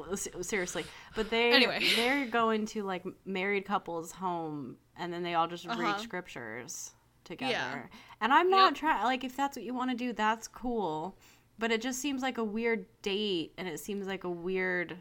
[0.42, 0.86] seriously.
[1.16, 1.80] But they Anyway.
[1.96, 5.80] they're going to like married couples home and then they all just Uh-huh.
[5.82, 6.92] read scriptures
[7.24, 7.52] together.
[7.52, 7.82] Yeah.
[8.20, 8.76] And I'm not Yep.
[8.76, 11.16] trying like if that's what you want to do, that's cool.
[11.60, 14.98] But it just seems like a weird date and it seems like a weird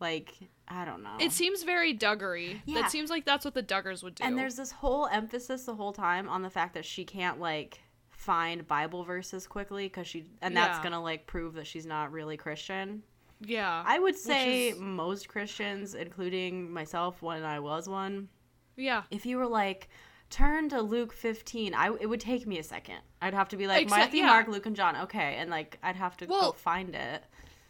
[0.00, 0.34] like
[0.68, 1.16] I don't know.
[1.20, 2.60] it seems very Duggery.
[2.66, 2.82] Yeah.
[2.82, 4.24] That seems like that's what the Duggars would do.
[4.24, 7.80] and there's this whole emphasis the whole time on the fact that she can't like
[8.10, 10.82] find Bible verses quickly cuz she and that's Yeah.
[10.82, 13.02] going to like prove that she's not really Christian.
[13.40, 18.28] yeah, I would say is- most Christians, including myself when I was one,
[18.76, 19.02] yeah.
[19.10, 19.88] if you were like,
[20.30, 22.98] turn to Luke 15, I, it would take me a second.
[23.22, 24.26] I'd have to be like, Except- Matthew, yeah.
[24.26, 24.96] Mark, Luke, and John.
[24.96, 25.36] Okay.
[25.38, 27.22] And like, I'd have to go find it.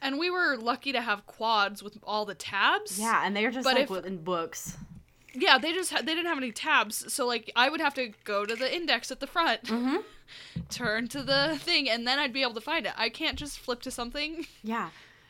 [0.02, 2.98] And we were lucky to have quads with all the tabs.
[2.98, 3.22] Yeah.
[3.24, 4.76] And they're just But like if- in books.
[5.38, 8.10] Yeah, they just had, they didn't have any tabs, so like I would have to
[8.24, 9.96] go to the index at the front, Mm-hmm.
[10.70, 12.92] turn to the thing, and then I'd be able to find it.
[12.96, 14.88] I can't just flip to something, Yeah.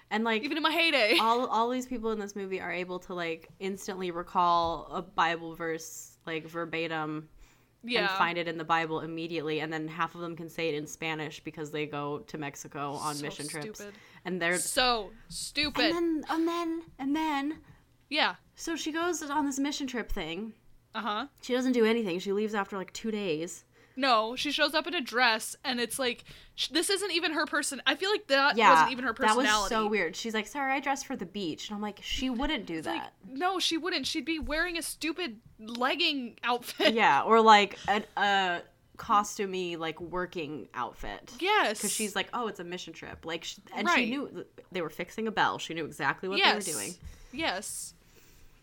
[0.08, 1.18] And like, even in my heyday.
[1.20, 5.56] all, all these people in this movie are able to like instantly recall a Bible
[5.56, 7.28] verse like verbatim
[7.84, 10.68] yeah, and find it in the Bible immediately, and then half of them can say
[10.68, 13.94] it in Spanish because they go to Mexico on So mission trips, stupid.
[14.24, 15.84] and they're so stupid.
[15.84, 17.58] and then and then and then
[18.10, 18.34] yeah.
[18.56, 20.52] so she goes on this mission trip thing.
[20.94, 21.26] Uh huh.
[21.42, 22.18] She doesn't do anything.
[22.18, 23.64] She leaves after like two days.
[23.98, 27.46] No, she shows up in a dress, and it's like sh- this isn't even her
[27.46, 27.80] person.
[27.87, 29.48] I feel like that Yeah, wasn't even her personality.
[29.48, 30.14] that was so weird.
[30.14, 32.85] She's like, "Sorry, I dressed for the beach," and I'm like, "She wouldn't do Like,
[32.85, 34.06] that." no, she wouldn't.
[34.06, 36.92] She'd be wearing a stupid legging outfit.
[36.94, 38.62] yeah, or like a, a
[38.98, 41.32] costumey like working outfit.
[41.40, 41.78] Yes.
[41.78, 43.24] Because she's like, oh, it's a mission trip.
[43.24, 43.96] Like, sh- and Right.
[44.04, 45.59] she knew they were fixing a bell.
[45.59, 46.64] She knew exactly what yes.
[46.66, 46.94] they were doing.
[47.32, 47.94] Yes.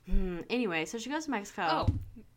[0.10, 1.64] Hmm, anyway, so she goes to Mexico.
[1.70, 1.88] Oh,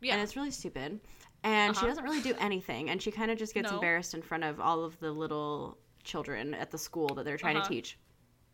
[0.01, 0.13] yeah.
[0.13, 0.99] And it's really stupid.
[1.47, 1.87] And she Uh-huh.
[1.87, 2.89] doesn't really do anything.
[2.89, 3.75] And she kind of just gets No.
[3.75, 7.57] embarrassed in front of all of the little children at the school that they're trying
[7.57, 7.67] Uh-huh.
[7.67, 7.97] to teach.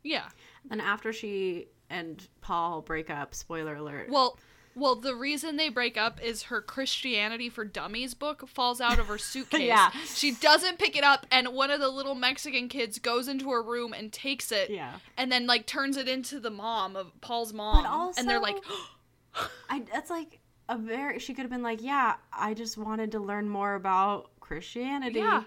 [0.03, 0.29] yeah.
[0.69, 4.09] And after she and Paul break up, spoiler alert.
[4.09, 4.37] Well,
[4.75, 9.05] well, the reason they break up is her Christianity for Dummies book falls out of
[9.07, 9.61] her suitcase.
[9.61, 9.91] Yeah.
[10.07, 13.61] She doesn't pick it up, and one of the little Mexican kids goes into her
[13.61, 14.97] room and takes it, yeah.
[15.15, 18.57] and then like turns it into the mom of Paul's mom, Also, and they're like,
[19.69, 21.19] I, that's like a very.
[21.19, 25.19] She could have been like, yeah, I just wanted to learn more about Christianity.
[25.19, 25.43] yeah,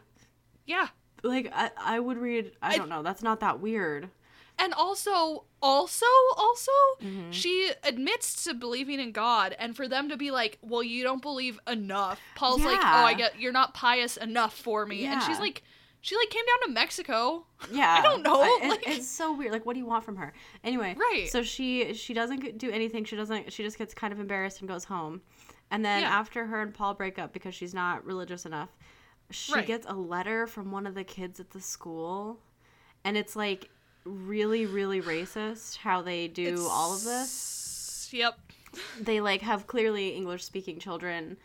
[0.66, 0.88] yeah.
[1.22, 2.52] Like, I, I would read.
[2.62, 3.02] I, I- don't know.
[3.02, 4.10] That's not that weird.
[4.58, 7.30] And also, also, also, Mm-hmm.
[7.30, 11.20] she admits to believing in God, and for them to be like, "Well, you don't
[11.20, 15.38] believe enough." Paul's like, "Oh, I get you're not pious enough for me," and she's
[15.38, 15.62] like,
[16.06, 17.44] she like came down to Mexico.
[17.72, 19.50] Yeah, I don't know, it- like- it's so weird.
[19.52, 20.32] Like, what do you want from her?
[20.62, 21.28] Anyway, Right.
[21.28, 23.04] So she she doesn't do anything.
[23.04, 23.52] She doesn't.
[23.52, 25.20] She just gets kind of embarrassed and goes home.
[25.70, 26.10] And then Yeah.
[26.10, 28.68] after her and Paul break up because she's not religious enough,
[29.30, 29.66] she Right.
[29.66, 32.38] gets a letter from one of the kids at the school,
[33.04, 33.68] and it's like
[34.04, 38.08] really really racist how they do all of this.
[38.12, 38.38] Yep.
[39.00, 41.36] They like have clearly English speaking children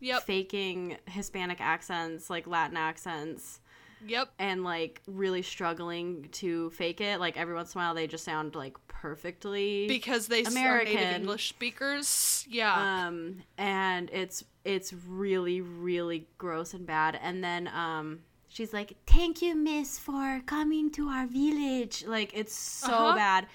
[0.00, 0.22] Yep.
[0.24, 3.60] faking Hispanic accents, like Latin accents
[4.06, 4.30] Yep.
[4.38, 7.20] and like really struggling to fake it.
[7.20, 9.86] Like every once in a while, they just sound like perfectly.
[9.88, 10.94] Because they are American.
[10.94, 12.46] native English speakers.
[12.48, 13.06] Yeah.
[13.06, 17.18] um, and it's it's really really gross and bad.
[17.22, 22.54] And then um, she's like, "Thank you, Miss, for coming to our village." Like it's
[22.54, 23.14] so Uh-huh.
[23.16, 23.46] bad.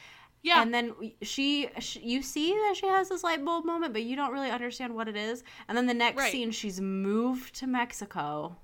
[0.42, 0.62] yeah.
[0.62, 4.16] And then she, she, you see that she has this light bulb moment, but you
[4.16, 5.44] don't really understand what it is.
[5.68, 6.32] And then the next Right.
[6.32, 8.56] scene, she's moved to Mexico.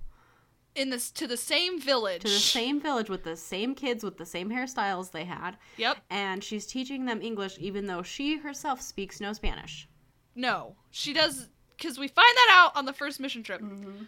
[0.75, 2.21] In this to the same village.
[2.21, 5.97] to the same village with the same kids with the same hairstyles they had Yep.
[6.09, 9.87] and she's teaching them english even though she herself speaks no spanish
[10.35, 13.59] No, she does because we find that out on the first mission trip.
[13.61, 14.03] Mm-hmm.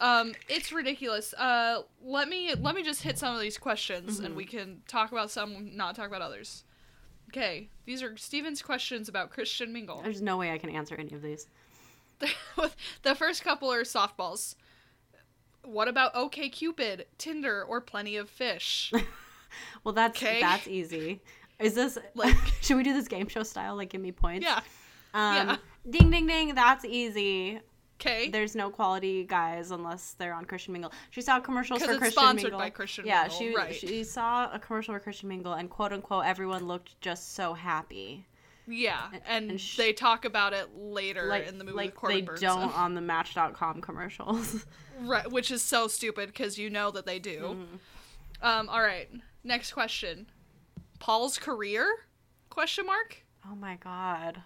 [0.00, 1.32] Um, it's ridiculous.
[1.34, 4.26] Uh, let me let me just hit some of these questions Mm-hmm.
[4.26, 6.64] and we can talk about some, not talk about others.
[7.30, 10.02] Okay, these are Steven's questions about Christian Mingle.
[10.02, 11.46] there's no way i can answer any of these
[13.02, 14.54] the first couple are softballs.
[15.64, 18.92] What about OK Cupid, Tinder, or Plenty of Fish?
[19.84, 21.20] well that's that's easy
[21.58, 24.60] is this Like- should we do this game show style like give me points yeah.
[25.14, 25.56] um yeah.
[25.88, 27.60] ding ding ding that's easy
[28.00, 28.28] Okay.
[28.28, 30.92] there's no quality guys unless they're on Christian Mingle.
[31.10, 32.58] She saw commercials for it's Christian sponsored Mingle.
[32.58, 33.74] by Christian yeah, Mingle, she right.
[33.74, 38.26] she saw a commercial for Christian Mingle, and quote unquote everyone looked just so happy.
[38.66, 42.22] Yeah, and, and sh- they talk about it later like in the movie like they
[42.22, 42.40] Bernsen.
[42.40, 44.64] don't on the Match.com commercials.
[45.02, 47.40] Right, which is so stupid because you know that they do.
[47.40, 48.46] Mm-hmm.
[48.46, 49.08] Um, all right,
[49.42, 50.30] next question.
[51.00, 51.88] Paul's career?
[52.48, 53.24] Question mark.
[53.50, 54.40] oh my god.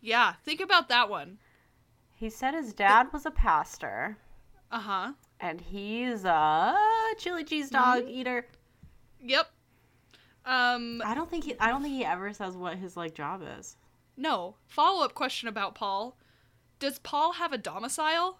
[0.00, 1.38] Yeah, think about that one.
[2.16, 4.16] He said his dad was a pastor,
[4.72, 5.12] Uh huh.
[5.38, 6.76] and he's a
[7.18, 8.44] chili cheese dog eater.
[9.20, 9.51] Yep.
[10.44, 11.54] Um, I don't think he.
[11.60, 13.76] I don't think he ever says what his like job is.
[14.16, 14.56] no.
[14.66, 16.16] Follow up question about Paul.
[16.78, 18.38] Does Paul have a domicile?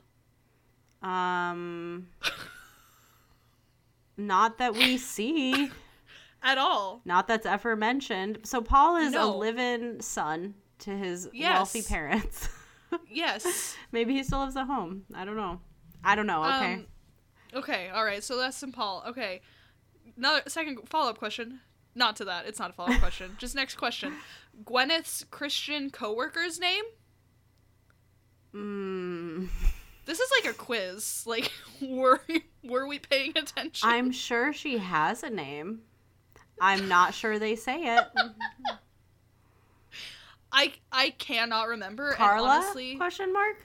[1.03, 2.09] Um,
[4.17, 5.71] not that we see.
[6.45, 7.03] At all?
[7.05, 8.41] Not that's ever mentioned.
[8.43, 9.33] So Paul is No.
[9.33, 11.55] a live-in son to his Yes.
[11.55, 12.49] wealthy parents.
[13.09, 13.75] Yes.
[13.91, 15.07] Maybe he still lives at home.
[15.15, 15.61] I don't know.
[16.05, 16.45] I don't know.
[16.45, 16.75] Okay.
[16.75, 16.87] Um,
[17.55, 17.89] okay.
[17.89, 18.23] All right.
[18.23, 19.03] So that's some Paul.
[19.09, 19.41] Okay.
[20.15, 21.61] Another second follow up question.
[21.95, 22.47] Not to that.
[22.47, 23.33] It's not a follow up question.
[23.39, 24.15] Just next question.
[24.65, 26.85] Gwyneth's Christian coworker's name.
[28.55, 29.49] Mm,
[30.07, 31.25] This is like a quiz.
[31.27, 31.51] Like,
[31.81, 32.21] were
[32.65, 33.89] were we paying attention?
[33.89, 35.81] I'm sure she has a name.
[36.61, 38.05] I'm not sure they say it.
[40.53, 42.13] I I cannot remember.
[42.13, 42.49] Carla?
[42.49, 43.57] honestly, Question mark.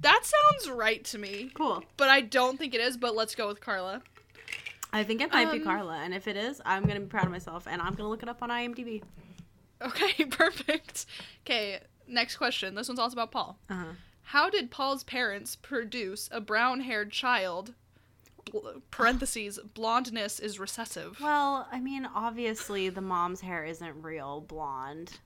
[0.00, 1.82] that sounds right to me, Cool.
[1.96, 2.96] but I don't think it is.
[2.96, 4.02] But let's go with Carla.
[4.92, 7.26] I think it might be Um, Carla, and if it is, I'm gonna be proud
[7.26, 9.02] of myself, and I'm gonna look it up on IMDb.
[9.82, 11.06] Okay, perfect.
[11.44, 12.74] Okay, next question.
[12.74, 13.58] This one's also about Paul.
[13.68, 13.84] Uh-huh.
[14.22, 17.74] How did Paul's parents produce a brown-haired child?
[18.90, 21.18] Parentheses blondness is recessive.
[21.20, 25.18] Well, I mean, obviously the mom's hair isn't real blonde.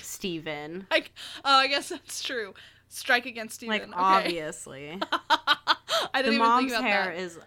[0.00, 0.86] Steven.
[0.90, 1.12] Like,
[1.44, 2.54] oh, I guess that's true.
[2.88, 3.72] Strike against Steven.
[3.78, 3.92] Like okay.
[3.94, 4.98] obviously.
[5.30, 5.76] I
[6.14, 7.20] the didn't even mom's think about hair that.
[7.20, 7.38] is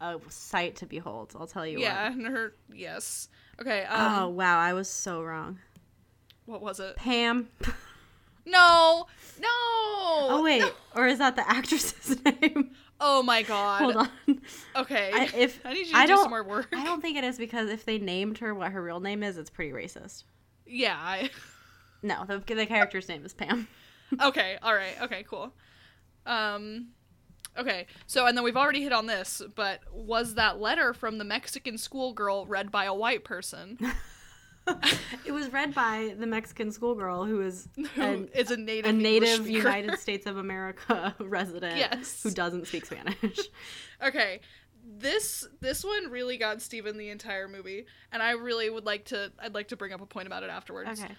[0.00, 1.32] a sight to behold.
[1.38, 2.18] I'll tell you yeah, what.
[2.18, 3.28] and her yes.
[3.60, 3.86] Okay.
[3.90, 5.58] oh Um, wow, I was so wrong.
[6.46, 6.96] what was it?
[6.96, 7.48] Pam.
[8.46, 9.06] No,
[9.40, 9.48] no.
[9.48, 10.70] Oh wait, no.
[10.96, 12.72] or is that the actress's name?
[13.00, 13.80] Oh my god.
[13.80, 14.40] Hold on.
[14.76, 15.10] Okay.
[15.14, 16.68] I, if I need you to I do some more work.
[16.74, 19.38] I don't think it is because if they named her what her real name is,
[19.38, 20.24] it's pretty racist.
[20.66, 20.96] Yeah.
[20.98, 21.30] I,
[22.02, 23.66] No, the, the character's name is Pam.
[24.22, 25.52] okay, all right, okay, cool.
[26.26, 26.88] Um,
[27.58, 31.24] okay, so and then we've already hit on this, but was that letter from the
[31.24, 33.78] Mexican schoolgirl read by a white person
[35.26, 39.46] it was read by the Mexican schoolgirl who is an, is a native a native?
[39.48, 42.22] United States of America resident Yes.
[42.22, 43.40] who doesn't speak Spanish.
[44.02, 44.40] okay,
[44.98, 49.32] this this one really got Steven the entire movie, and I really would like to.
[49.38, 51.00] I'd like to bring up a point about it afterwards.
[51.02, 51.14] Okay.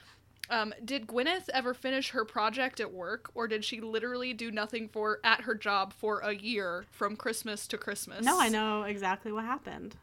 [0.49, 4.87] Um, did Gwyneth ever finish her project at work, or did she literally do nothing
[4.87, 8.23] for at her job for a year from Christmas to Christmas?
[8.23, 9.95] No, I know exactly what happened.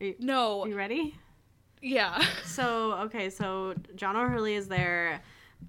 [0.00, 1.16] Are you, No, are you ready?
[1.82, 5.20] yeah, So, okay, so John O'Hurley is there.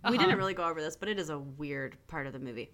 [0.04, 0.18] We Uh-huh.
[0.26, 2.70] didn't really go over this, but it is a weird part of the movie.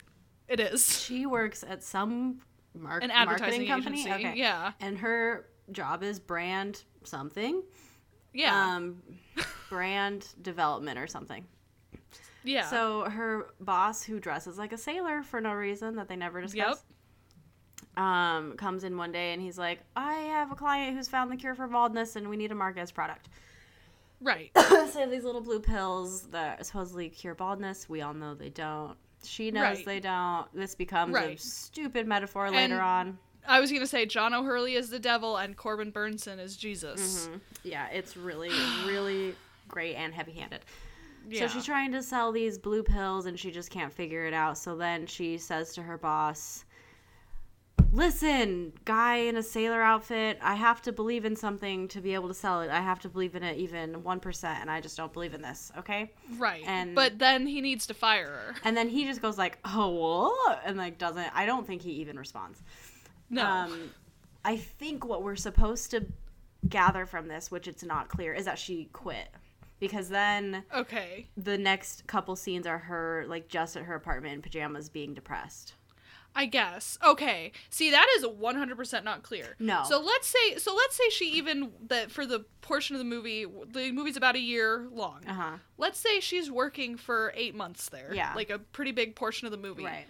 [0.48, 2.42] it is She works at some
[2.74, 4.02] mar- an advertising marketing company.
[4.02, 4.28] agency.
[4.28, 4.38] Okay.
[4.40, 7.64] Yeah, And her job is brand something.
[8.34, 9.02] yeah, Um,
[9.70, 11.46] brand development or something.
[12.44, 12.70] yeah.
[12.70, 16.84] So her boss, who dresses like a sailor for no reason that they never discuss,
[17.96, 21.36] um, comes in one day and he's like, "I have a client who's found the
[21.36, 23.30] cure for baldness, and we need to market as product."
[24.22, 24.50] right.
[24.92, 27.88] so these little blue pills that supposedly cure baldness.
[27.90, 28.96] We all know they don't.
[29.24, 29.86] She knows Right.
[29.86, 30.48] they don't.
[30.54, 33.20] This becomes a stupid metaphor later And- on.
[33.50, 37.28] I was gonna say John O'Hurley is the devil and Corbin Bernsen is Jesus.
[37.32, 37.40] Mhm.
[37.64, 38.50] Yeah, it's really,
[38.86, 39.36] really
[39.68, 40.62] great and heavy-handed.
[41.30, 41.42] Yeah.
[41.42, 44.58] So she's trying to sell these blue pills and she just can't figure it out.
[44.58, 46.64] So then she says to her boss,
[47.94, 52.28] Listen, guy in a sailor outfit, I have to believe in something to be able
[52.28, 52.70] to sell it.
[52.70, 55.72] I have to believe in it even 1%, and I just don't believe in this,
[55.78, 56.12] okay?
[56.38, 56.64] right.
[56.68, 58.56] and- but then he needs to fire her.
[58.66, 61.92] And then he just goes like, "Oh, what?" and like doesn't I don't think he
[61.94, 62.62] even responds.
[63.30, 63.46] No.
[63.46, 63.92] Um
[64.44, 66.06] I think what we're supposed to
[66.68, 69.30] gather from this, which it's not clear, is that she quit.
[69.80, 71.28] Because then okay.
[71.38, 75.74] the next couple scenes are her like just at her apartment in pajamas being depressed.
[76.38, 77.00] I guess.
[77.04, 77.52] Okay.
[77.72, 79.56] See, that is 100% not clear.
[79.58, 79.84] No.
[79.86, 83.46] So let's say so let's say she even that for the portion of the movie
[83.72, 85.22] the movie's about a year long.
[85.28, 85.58] Uh-huh.
[85.80, 88.14] Let's say she's working for 8 months there.
[88.14, 88.34] Yeah.
[88.36, 89.86] Like a pretty big portion of the movie.
[89.86, 90.06] Right.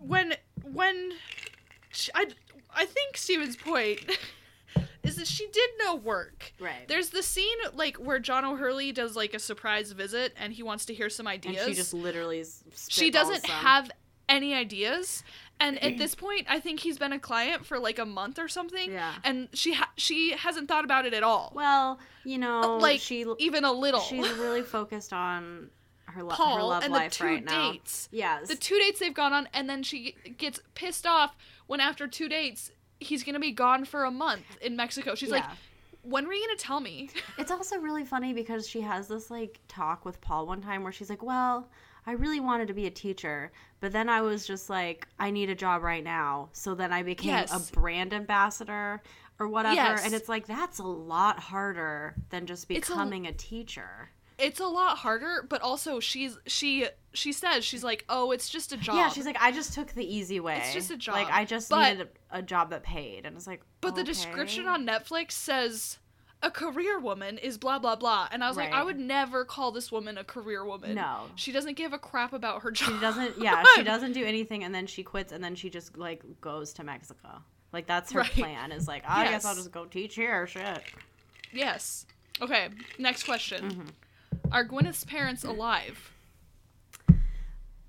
[0.00, 1.12] When when
[1.92, 2.26] she, I
[2.74, 4.00] I think Steven's point
[5.02, 6.52] is that she did no work.
[6.60, 6.86] Right.
[6.88, 10.84] There's the scene like where John O'Hurley does like a surprise visit and he wants
[10.86, 11.56] to hear some ideas.
[11.58, 13.50] and she just literally s- she doesn't some.
[13.50, 13.90] have
[14.28, 15.22] any ideas
[15.58, 18.46] and at this point i think he's been a client for like a month or
[18.46, 19.14] something Yeah.
[19.24, 23.00] and she ha- she hasn't thought about it at all Well, you know, uh, like
[23.00, 25.70] she even a little she's really focused on
[26.04, 27.72] her, lo- her paul love and the two right now.
[27.72, 28.48] dates Yes.
[28.48, 31.34] the two dates they've gone on and then she gets pissed off
[31.66, 35.44] when after two dates he's gonna be gone for a month in mexico she's like
[36.02, 39.60] when were you gonna tell me It's also really funny because she has this like
[39.68, 41.68] talk with Paul one time where she's like, "Well,
[42.06, 45.50] I really wanted to be a teacher, but then I was just like, I need
[45.50, 47.70] a job right now." So then I became Yes.
[47.70, 49.02] a brand ambassador
[49.38, 50.04] or whatever, Yes.
[50.04, 54.10] and it's like that's a lot harder than just It's a- becoming a, teacher.
[54.38, 58.72] It's a lot harder but also she's she she says she's like oh it's just
[58.72, 60.58] a job Yeah, she's like, I just took the easy way.
[60.58, 61.14] It's just a job.
[61.16, 64.04] Like I just but- needed a, a job that paid, and it's like, But the
[64.04, 65.98] description on Netflix says
[66.40, 69.72] a career woman is blah blah blah, and I was like, I would never call
[69.72, 70.94] this woman a career woman.
[70.94, 71.22] No.
[71.34, 72.90] she doesn't give a crap about her job.
[72.94, 73.38] She doesn't.
[73.40, 76.72] Yeah, she doesn't do anything, and then she quits, and then she just like goes
[76.74, 77.42] to Mexico.
[77.72, 78.30] Like that's her Right.
[78.30, 78.70] plan.
[78.70, 80.46] Is like, I guess I'll just go teach here.
[80.46, 80.82] Shit.
[81.52, 82.06] Yes.
[82.40, 82.68] Okay.
[82.98, 83.70] Next question.
[83.70, 83.88] Mm-hmm.
[84.52, 86.12] Are Gwyneth's parents alive?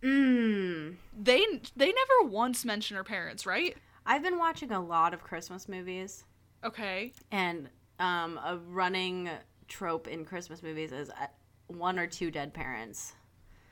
[0.02, 0.96] Mm.
[1.18, 1.46] They
[1.76, 3.76] they never once mention her parents, right?
[4.06, 6.24] I've been watching a lot of Christmas movies,
[6.64, 7.14] Okay.
[7.32, 7.70] and
[8.00, 9.30] um, a running
[9.68, 11.28] trope in Christmas movies is uh,
[11.68, 13.14] one or two dead parents.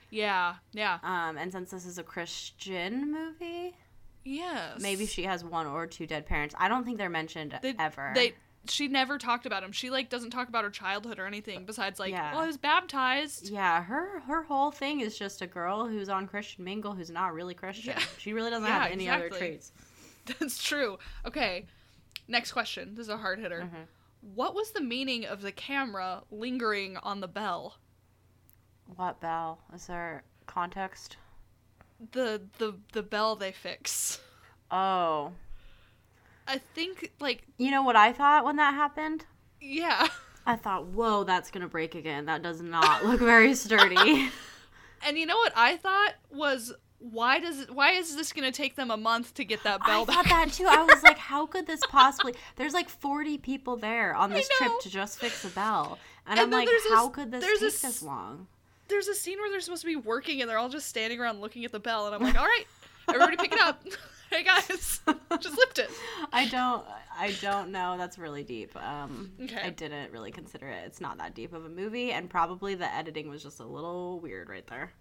[0.10, 0.56] Yeah.
[0.74, 1.00] Yeah.
[1.04, 3.76] Um, and since this is a Christian movie,
[4.24, 4.80] Yes.
[4.82, 6.54] maybe she has one or two dead parents.
[6.58, 8.12] I don't think they're mentioned They, ever.
[8.14, 8.34] They.
[8.70, 9.72] She never talked about him.
[9.72, 12.32] She like doesn't talk about her childhood or anything besides like, Yeah.
[12.34, 13.50] well, I was baptized.
[13.50, 17.34] yeah, her her whole thing is just a girl who's on Christian Mingle who's not
[17.34, 17.94] really Christian.
[17.98, 18.04] Yeah.
[18.18, 19.72] She really doesn't Yeah, have any other traits.
[20.40, 20.98] That's true.
[21.26, 21.66] Okay.
[22.28, 22.96] Next question.
[22.96, 23.62] This is a hard hitter.
[23.74, 23.86] Mhm.
[24.36, 27.78] What was the meaning of the camera lingering on the bell?
[28.96, 29.60] What bell?
[29.74, 31.18] Is there context?
[32.12, 34.20] The the the bell they fix.
[34.72, 35.32] Oh.
[36.48, 39.26] I think like You know what I thought when that happened?
[39.62, 40.08] yeah.
[40.46, 42.26] I thought, whoa, that's gonna break again.
[42.28, 44.30] That does not look very sturdy.
[45.06, 48.76] And you know what I thought was why does it, why is this gonna take
[48.76, 50.16] them a month to get that bell I back?
[50.16, 50.66] thought that too.
[50.68, 52.34] I was like, how could this possibly?
[52.56, 56.54] There's like 40 people there on this trip to just fix a bell, and, And
[56.54, 58.48] I'm like, how could this take this long?
[58.88, 61.42] There's a scene where they're supposed to be working and they're all just standing around
[61.42, 62.66] looking at the bell, and I'm like, all right,
[63.08, 63.84] everybody pick it up.
[64.32, 65.00] hey guys,
[65.40, 65.90] just lift it.
[66.34, 66.84] I don't.
[67.20, 67.98] I don't know.
[67.98, 68.76] That's really deep.
[68.76, 69.60] Um, Okay.
[69.62, 70.84] I didn't really consider it.
[70.86, 74.20] It's not that deep of a movie, and probably the editing was just a little
[74.20, 74.92] weird right there.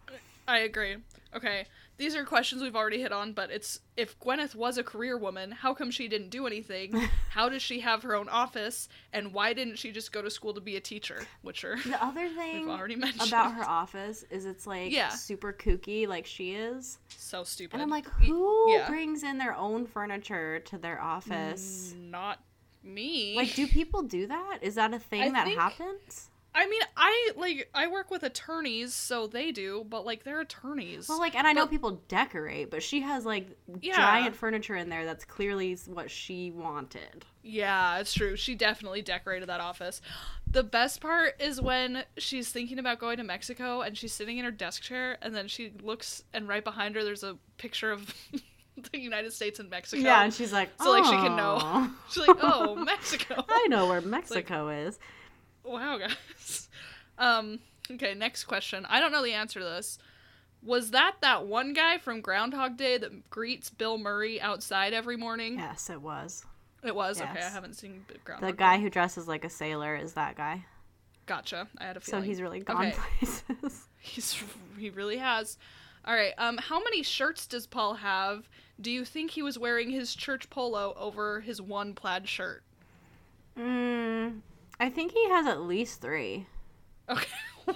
[0.49, 0.97] I agree.
[1.35, 1.66] Okay,
[1.99, 5.51] these are questions we've already hit on, but it's if Gwyneth was a career woman,
[5.51, 6.94] how come she didn't do anything?
[7.30, 8.88] how does she have her own office?
[9.12, 11.26] And why didn't she just go to school to be a teacher?
[11.42, 13.28] Which are The other thing we've already mentioned.
[13.28, 15.09] about her office is it's like Yeah.
[15.09, 17.74] super kooky, like she is, so stupid.
[17.74, 18.88] and I'm like, who yeah.
[18.88, 21.94] brings in their own furniture to their office?
[21.99, 22.40] Not
[22.84, 23.34] me.
[23.36, 24.59] Like, do people do that?
[24.62, 26.28] Is that a thing I that think- happens?
[26.59, 31.07] I mean, I like I work with attorneys, so they do, but like they're attorneys.
[31.07, 33.46] Well, like, and I know people decorate, but she has like
[33.82, 33.94] Yeah.
[33.96, 37.26] giant furniture in there that's clearly what she wanted.
[37.42, 38.36] Yeah, it's true.
[38.36, 40.00] She definitely decorated that office.
[40.50, 44.44] The best part is when she's thinking about going to Mexico and she's sitting in
[44.46, 48.12] her desk chair and then she looks and right behind her there's a picture of
[48.92, 50.02] the United States and Mexico.
[50.02, 51.59] Yeah, and she's like, So, like, she can know.
[51.61, 51.94] Oh.
[52.11, 54.98] She's like, "Oh, Mexico." I know where Mexico is.
[55.66, 56.68] Wow, guys.
[57.18, 57.60] Um,
[57.90, 58.84] okay, next question.
[58.90, 59.98] I don't know the answer to this.
[60.62, 65.58] Was that that one guy from Groundhog Day that greets Bill Murray outside every morning?
[65.58, 66.44] Yes, it was.
[66.84, 67.18] It was.
[67.18, 68.58] Okay, I haven't seen Groundhog The Day.
[68.58, 70.66] guy who dresses like a sailor is that guy.
[71.24, 71.68] Gotcha.
[71.78, 72.22] I had a feeling.
[72.22, 72.96] So he's really gone Okay.
[73.18, 73.86] places.
[73.98, 74.44] He's
[74.78, 75.56] he really has.
[76.04, 76.34] All right.
[76.36, 78.46] Um, how many shirts does Paul have?
[78.78, 82.62] Do you think he was wearing his church polo over his one plaid shirt?
[83.58, 84.40] Mm,
[84.81, 86.47] I think he has at least three.
[87.09, 87.27] Okay.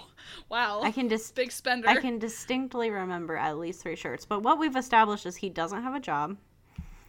[0.49, 0.81] wow.
[0.83, 1.89] I can just Big spender.
[1.89, 4.25] I can distinctly remember at least three shirts.
[4.27, 6.37] But what we've established is he doesn't have a job,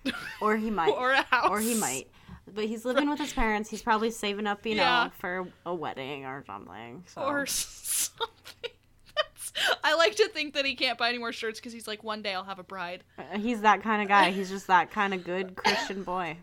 [0.41, 1.49] or he might, or a house.
[1.49, 2.07] or he might.
[2.53, 3.69] But he's living with his parents.
[3.69, 5.05] He's probably saving up, you Yeah.
[5.05, 7.03] know, for a wedding or something.
[7.07, 7.21] So.
[7.21, 8.71] Or something.
[9.15, 12.03] That's, I like to think that he can't buy any more shirts because he's like,
[12.03, 13.03] one day I'll have a bride.
[13.17, 14.31] Uh, he's that kind of guy.
[14.31, 16.37] He's just that kind of good Christian boy.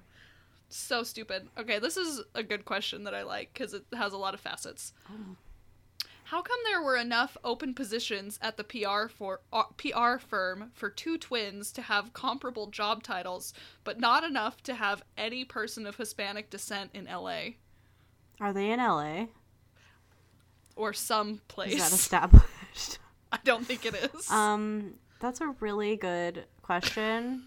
[0.69, 1.49] So stupid.
[1.59, 4.41] Okay, this is a good question that I like because it has a lot of
[4.41, 4.93] facets.
[5.09, 5.37] Oh.
[6.25, 10.91] How come there were enough open positions at the PR for uh, PR firm for
[10.91, 15.97] two twins to have comparable job titles, but not enough to have any person of
[15.97, 17.53] Hispanic descent in LA
[18.41, 19.29] Are they in LA?
[20.77, 21.73] or some place?
[21.73, 22.99] Is that established?
[23.33, 24.31] I don't think it is.
[24.31, 27.45] Um, that's a really good question.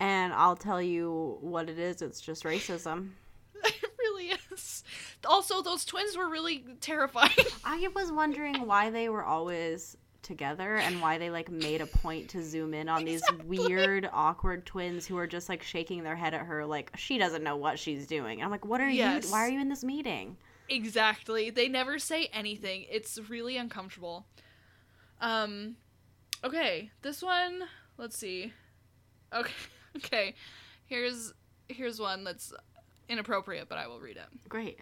[0.00, 2.02] And I'll tell you what it is.
[2.02, 3.10] It's just racism.
[3.64, 4.84] it really is.
[5.24, 7.30] Also, those twins were really terrifying.
[7.64, 12.28] I was wondering why they were always together and why they like made a point
[12.28, 16.34] to zoom in on these weird awkward twins who are just like shaking their head
[16.34, 18.42] at her like she doesn't know what she's doing.
[18.42, 19.24] I'm like, "What are Yes.
[19.24, 20.36] you why are you in this meeting?"
[20.68, 21.48] Exactly.
[21.50, 22.84] They never say anything.
[22.90, 24.26] It's really uncomfortable.
[25.20, 25.76] Um
[26.44, 27.62] okay, this one,
[27.96, 28.52] let's see.
[29.34, 29.52] Okay.
[29.98, 30.34] Okay.
[30.86, 31.32] Here's
[31.68, 32.52] here's one that's
[33.08, 34.48] inappropriate, but I will read it.
[34.48, 34.78] Great.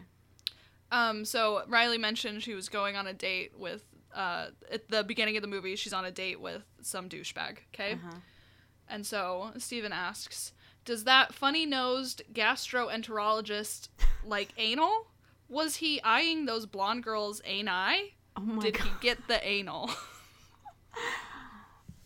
[0.92, 5.36] Um so Riley mentioned she was going on a date with uh at the beginning
[5.36, 7.94] of the movie, she's on a date with some douchebag, okay?
[7.94, 8.16] Uh-huh.
[8.88, 10.52] And so Steven asks,
[10.84, 13.88] "Does that funny-nosed gastroenterologist
[14.24, 15.08] like anal?
[15.48, 18.14] Was he eyeing those blonde girls' ani?
[18.36, 18.86] Oh Did god.
[18.86, 19.90] he get the anal?"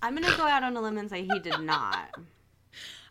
[0.02, 2.14] I'm going to go out on a limb and say he did not.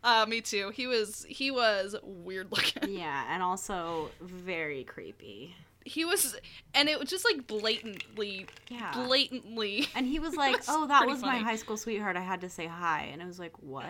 [0.03, 0.71] Uh, me too.
[0.73, 2.89] He was he was weird looking.
[2.97, 5.55] yeah, and also very creepy.
[5.85, 6.35] He was,
[6.75, 8.91] and it was just like blatantly, Yeah.
[8.93, 9.87] blatantly.
[9.95, 11.39] And he was like, "Oh, that was funny.
[11.39, 12.15] my high school sweetheart.
[12.15, 13.85] I had to say hi." And I was like, "What?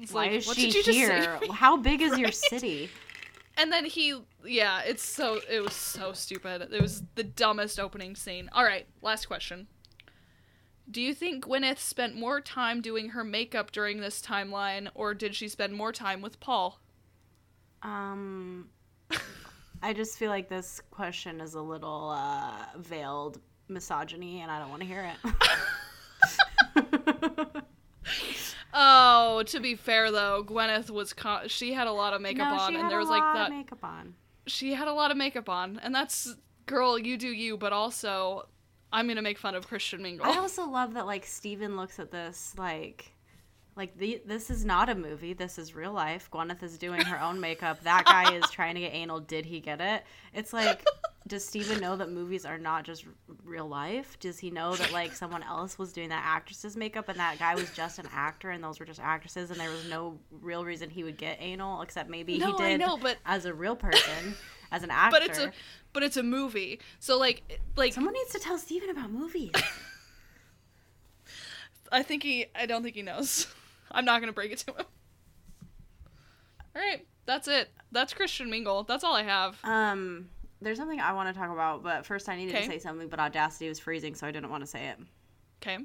[0.00, 1.38] It's Why like, is what she did you here?
[1.52, 2.90] How big is your city?"
[3.56, 6.68] And then he, yeah, it's so it was so stupid.
[6.72, 8.48] It was the dumbest opening scene.
[8.52, 9.66] All right, last question.
[10.90, 15.34] Do you think Gwyneth spent more time doing her makeup during this timeline, or did
[15.34, 16.80] she spend more time with Paul?
[17.82, 18.68] Um,
[19.82, 24.70] I just feel like this question is a little uh, veiled misogyny, and I don't
[24.70, 25.34] want to hear it.
[28.72, 32.60] Oh, to be fair though, Gwyneth was co- she had a lot of makeup no,
[32.60, 33.50] on, and there was like lot that.
[33.50, 34.14] of makeup on.
[34.46, 36.34] she had a lot of makeup on, and that's
[36.66, 38.46] girl, you do you, but also
[38.92, 40.26] I'm gonna make fun of Christian Mingle.
[40.26, 43.12] I also love that like Steven looks at this like
[43.76, 45.32] like the this is not a movie.
[45.32, 46.28] This is real life.
[46.32, 47.82] Gwyneth is doing her own makeup.
[47.84, 49.20] That guy is trying to get anal.
[49.20, 50.02] Did he get it?
[50.34, 50.84] It's like
[51.26, 53.04] does Steven know that movies are not just
[53.44, 54.18] real life?
[54.18, 57.54] Does he know that like someone else was doing that actress's makeup and that guy
[57.54, 60.90] was just an actor and those were just actresses and there was no real reason
[60.90, 63.76] he would get anal except maybe No, he I did know, but- as a real
[63.76, 64.34] person,
[64.72, 65.10] as an actor.
[65.20, 65.52] but it's a
[65.92, 66.80] but it's a movie.
[66.98, 69.52] So like like Someone needs to tell Steven about movies.
[71.92, 73.46] I think he I don't think he knows.
[73.90, 74.84] I'm not gonna break it to him.
[76.76, 77.68] Alright, that's it.
[77.90, 78.84] That's Christian Mingle.
[78.84, 79.58] That's all I have.
[79.64, 80.28] um,
[80.62, 82.66] there's something I want to talk about, but first I needed Okay.
[82.66, 84.98] to say something, but Audacity was freezing, so I didn't want to say it.
[85.62, 85.78] Okay.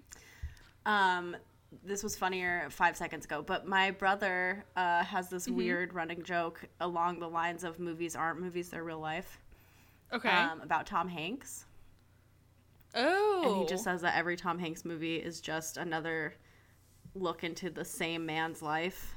[0.86, 1.36] Um,
[1.84, 5.56] this was funnier five seconds ago, but my brother uh, has this Mm-hmm.
[5.58, 9.40] weird running joke along the lines of movies aren't movies, they're real life.
[10.14, 10.30] Okay.
[10.30, 11.66] Um, about Tom Hanks.
[12.96, 13.44] oh.
[13.46, 16.34] And he just says that every Tom Hanks movie is just another
[17.14, 19.16] look into the same man's life.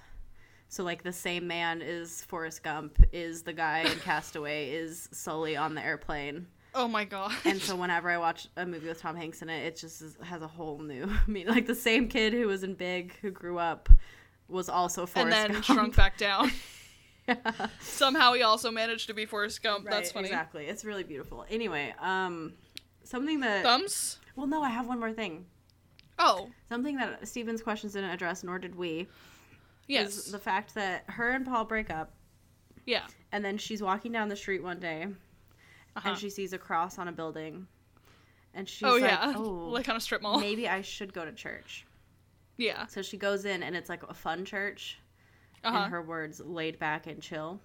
[0.70, 5.57] So, like, the same man is Forrest Gump, is the guy in Castaway, is Sully
[5.57, 6.47] on the airplane.
[6.74, 7.32] Oh my god.
[7.47, 10.18] And so, whenever I watch a movie with Tom Hanks in it, it just is,
[10.22, 11.49] has a whole new meaning.
[11.55, 13.89] Like, the same kid who was in Big, who grew up,
[14.49, 15.64] was also Forrest and then Gump.
[15.64, 16.51] shrunk back down.
[17.81, 19.87] Somehow he also managed to be Forrest Gump.
[19.89, 20.29] That's funny.
[20.29, 20.66] Exactly.
[20.66, 21.45] It's really beautiful.
[21.51, 22.55] Anyway, um,
[23.05, 23.62] something that.
[23.62, 24.18] Thumbs?
[24.37, 25.47] Well, no, I have one more thing.
[26.18, 29.07] Oh, Something that Steven's questions didn't address, nor did we,
[29.87, 30.16] yes.
[30.16, 32.12] is the fact that her and Paul break up,
[32.87, 33.07] yeah.
[33.31, 35.07] and then she's walking down the street one day,
[35.95, 36.09] Uh-huh.
[36.09, 37.68] and she sees a cross on a building,
[38.53, 39.33] and she's oh like, yeah.
[39.37, 39.72] "Oh, yeah.
[39.74, 40.41] like on a strip mall.
[40.41, 41.87] maybe I should go to church."
[42.57, 42.87] Yeah.
[42.87, 44.99] So she goes in, and it's like a fun church,
[45.64, 45.76] Uh-huh.
[45.76, 47.61] and her words, laid back and chill.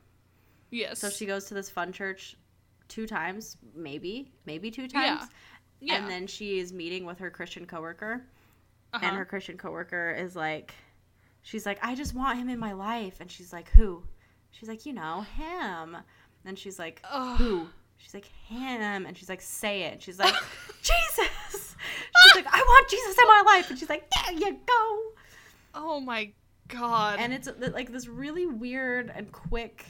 [0.72, 1.00] yes.
[1.00, 2.36] So she goes to this fun church
[2.88, 5.24] two times, maybe, maybe two times.
[5.80, 5.96] Yeah.
[5.96, 8.26] And then she is meeting with her Christian coworker,
[8.94, 9.06] uh-huh.
[9.06, 10.74] and her Christian coworker is like,
[11.42, 14.04] she's like, I just want him in my life, and she's like, who?
[14.52, 15.98] She's like, you know, him.
[16.46, 17.38] And she's like, Ugh.
[17.38, 17.68] who?
[17.98, 19.06] She's like, him.
[19.06, 19.94] And she's like, say it.
[19.94, 20.34] And she's like,
[20.82, 21.76] Jesus.
[22.24, 23.70] She's like, I want Jesus in my life.
[23.70, 25.02] And she's like, there you go.
[25.74, 26.32] Oh my
[26.68, 27.20] god.
[27.20, 29.86] And it's like this really weird and quick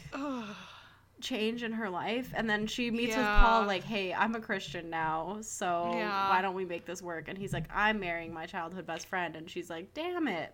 [1.22, 4.90] change in her life and then she meets with paul like hey i'm a christian
[4.90, 6.30] now so Yeah.
[6.30, 9.38] why don't we make this work and he's like i'm marrying my childhood best friend
[9.38, 10.54] and she's like damn it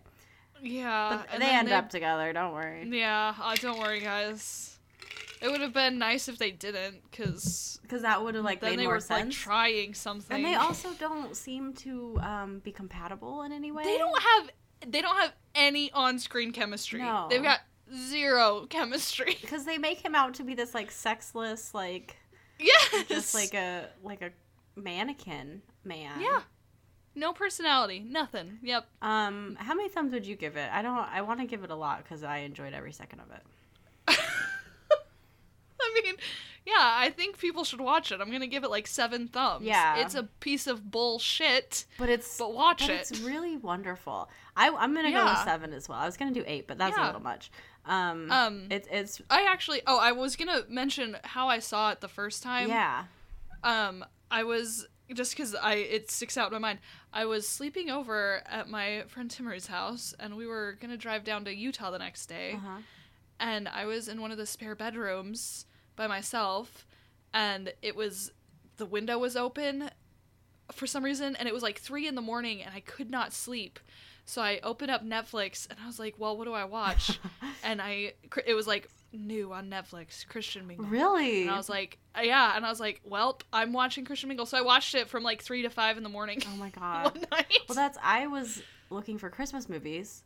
[0.61, 1.23] yeah.
[1.31, 3.33] but they end up together don't worry Yeah.
[3.41, 4.77] Uh, don't worry, guys.
[5.41, 8.71] It would have been nice if they didn't, because because that would have like then
[8.71, 10.35] made they more were like sense trying something.
[10.35, 14.49] and they also don't seem to um, be compatible in any way they don't have
[14.87, 16.99] they don't have any on-screen chemistry.
[16.99, 17.27] No.
[17.29, 17.61] They've got
[17.93, 19.37] zero chemistry.
[19.41, 22.17] because they make him out to be this like sexless like
[22.59, 23.05] yes.
[23.07, 24.31] just like a like a
[24.75, 26.41] mannequin man yeah.
[27.15, 28.59] No personality, nothing.
[28.61, 28.85] Yep.
[29.01, 31.69] um how many thumbs would you give it i don't i want to give it
[31.69, 34.19] a lot because i enjoyed every second of it
[35.81, 36.15] I mean,
[36.65, 38.21] yeah, I think people should watch it.
[38.21, 39.65] I'm gonna give it like seven thumbs.
[39.65, 39.97] Yeah.
[39.97, 42.99] It's a piece of bullshit, but it's but watch but it.
[42.99, 44.29] it's really wonderful.
[44.59, 45.97] I, I'm gonna go with seven as well.
[45.99, 47.51] I was gonna do eight, but that's a little much.
[47.85, 52.01] Um, Um, it's it's I actually, oh, I was gonna mention how I saw it
[52.01, 52.69] the first time.
[52.69, 53.05] yeah,
[53.63, 56.79] Um, I was just because I it sticks out in my mind.
[57.11, 61.45] I was sleeping over at my friend Timmer's house, and we were gonna drive down
[61.45, 62.53] to Utah the next day.
[62.55, 62.81] uh-huh.
[63.39, 66.85] and I was in one of the spare bedrooms by myself,
[67.33, 68.31] and it was
[68.77, 69.89] the window was open
[70.71, 73.33] for some reason, and it was like three in the morning, and I could not
[73.33, 73.79] sleep.
[74.29, 77.19] So I opened up Netflix, and I was like, "Well, what do I watch?"
[77.63, 78.13] and I
[78.45, 80.85] it was like new on Netflix, Christian Mingle.
[80.85, 81.41] really.
[81.41, 84.45] And I was like, uh, yeah, and I was like, well, I'm watching Christian Mingle,
[84.45, 87.15] so I watched it from like three to five in the morning oh my god.
[87.15, 87.57] one night.
[87.67, 88.61] well, that's I was
[88.91, 90.23] looking for Christmas movies.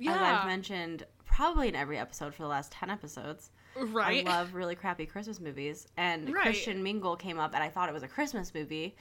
[0.00, 3.50] yeah, As I've mentioned probably in every episode for the last ten episodes.
[3.76, 4.26] right.
[4.26, 6.42] I love really crappy Christmas movies, and Right.
[6.42, 8.96] Christian Mingle came up, and I thought it was a Christmas movie.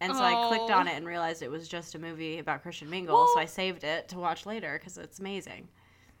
[0.00, 0.74] And so I clicked Oh.
[0.78, 3.16] on it and realized it was just a movie about Christian Mingle.
[3.16, 5.68] Well- so I saved it to watch later because it's amazing.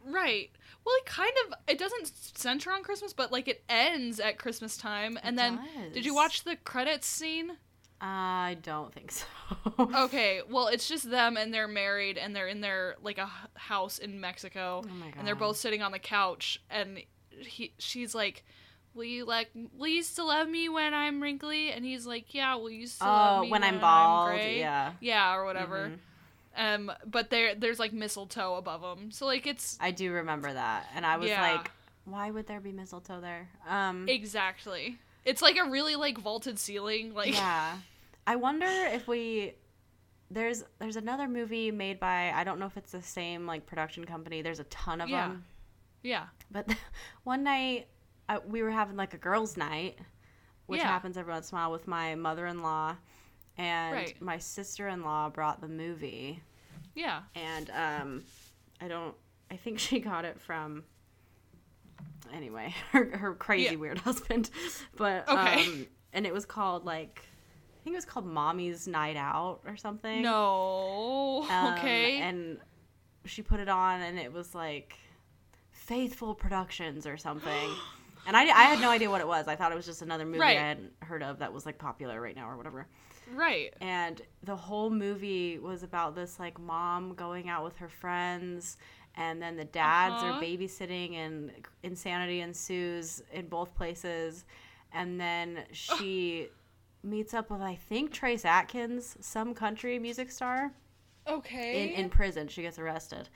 [0.04, 0.50] Right.
[0.84, 2.06] Well, it kind of it doesn't
[2.36, 5.18] center on Christmas, but like it ends at Christmas time.
[5.22, 5.60] And then
[5.92, 7.58] did you watch the credits scene?
[8.00, 9.26] I don't think so.
[9.78, 13.98] Okay, well, it's just them and they're married and they're in their like a house
[13.98, 15.14] in Mexico Oh my god.
[15.18, 17.02] and they're both sitting on the couch and
[17.40, 18.44] he she's like
[18.98, 21.70] Will you like will you still love me when I'm wrinkly?
[21.70, 24.26] And he's like, Yeah, will you still love Oh, me when I'm bald.
[24.28, 24.58] gray?
[24.58, 24.92] yeah.
[25.00, 25.92] Yeah, or whatever.
[25.92, 25.98] Mhm.
[26.88, 29.10] Um but there there's like mistletoe above them.
[29.12, 30.88] So like it's I do remember that.
[30.94, 31.40] And I was Yeah.
[31.54, 31.70] like,
[32.04, 33.48] why would there be mistletoe there?
[33.68, 34.98] Um exactly.
[35.24, 37.76] It's like a really like vaulted ceiling like Yeah.
[38.26, 39.54] I wonder if we
[40.30, 44.04] there's there's another movie made by I don't know if it's the same like production
[44.04, 44.42] company.
[44.42, 45.28] There's a ton of Yeah.
[45.28, 45.44] them.
[46.02, 46.26] Yeah.
[46.50, 46.74] But
[47.24, 47.86] one night
[48.28, 49.98] uh, we were having like a girls' night
[50.66, 50.88] which Yeah.
[50.88, 52.94] happens every once in a while with my mother-in-law,
[53.56, 54.20] and Right.
[54.20, 56.42] my sister-in-law brought the movie,
[56.94, 57.22] Yeah.
[57.34, 58.24] and um,
[58.78, 59.14] I don't.
[59.50, 60.84] I think she got it from.
[62.34, 63.76] Anyway, her her crazy Yeah.
[63.76, 64.50] weird husband,
[64.96, 65.64] but Okay.
[65.66, 67.22] um, and it was called like,
[67.80, 70.20] I think it was called Mommy's Night Out or something.
[70.20, 71.46] No.
[71.48, 72.18] Um, okay.
[72.18, 72.58] And
[73.24, 74.98] she put it on, and it was like
[75.70, 77.70] Faithful Productions or something.
[78.28, 79.48] and I, I had no idea what it was.
[79.48, 80.56] I thought it was just another movie Right.
[80.56, 82.86] I hadn't heard of that was like popular right now or whatever.
[83.34, 83.74] right.
[83.80, 88.76] And the whole movie was about this like mom going out with her friends.
[89.16, 90.34] And then the dads Uh-huh.
[90.38, 91.50] are babysitting, and
[91.82, 94.44] insanity ensues in both places.
[94.92, 96.48] And then she
[97.02, 100.72] meets up with, I think, Trace Atkins, some country music star
[101.26, 101.82] Okay.
[101.94, 102.46] in, in prison.
[102.46, 103.28] She gets arrested.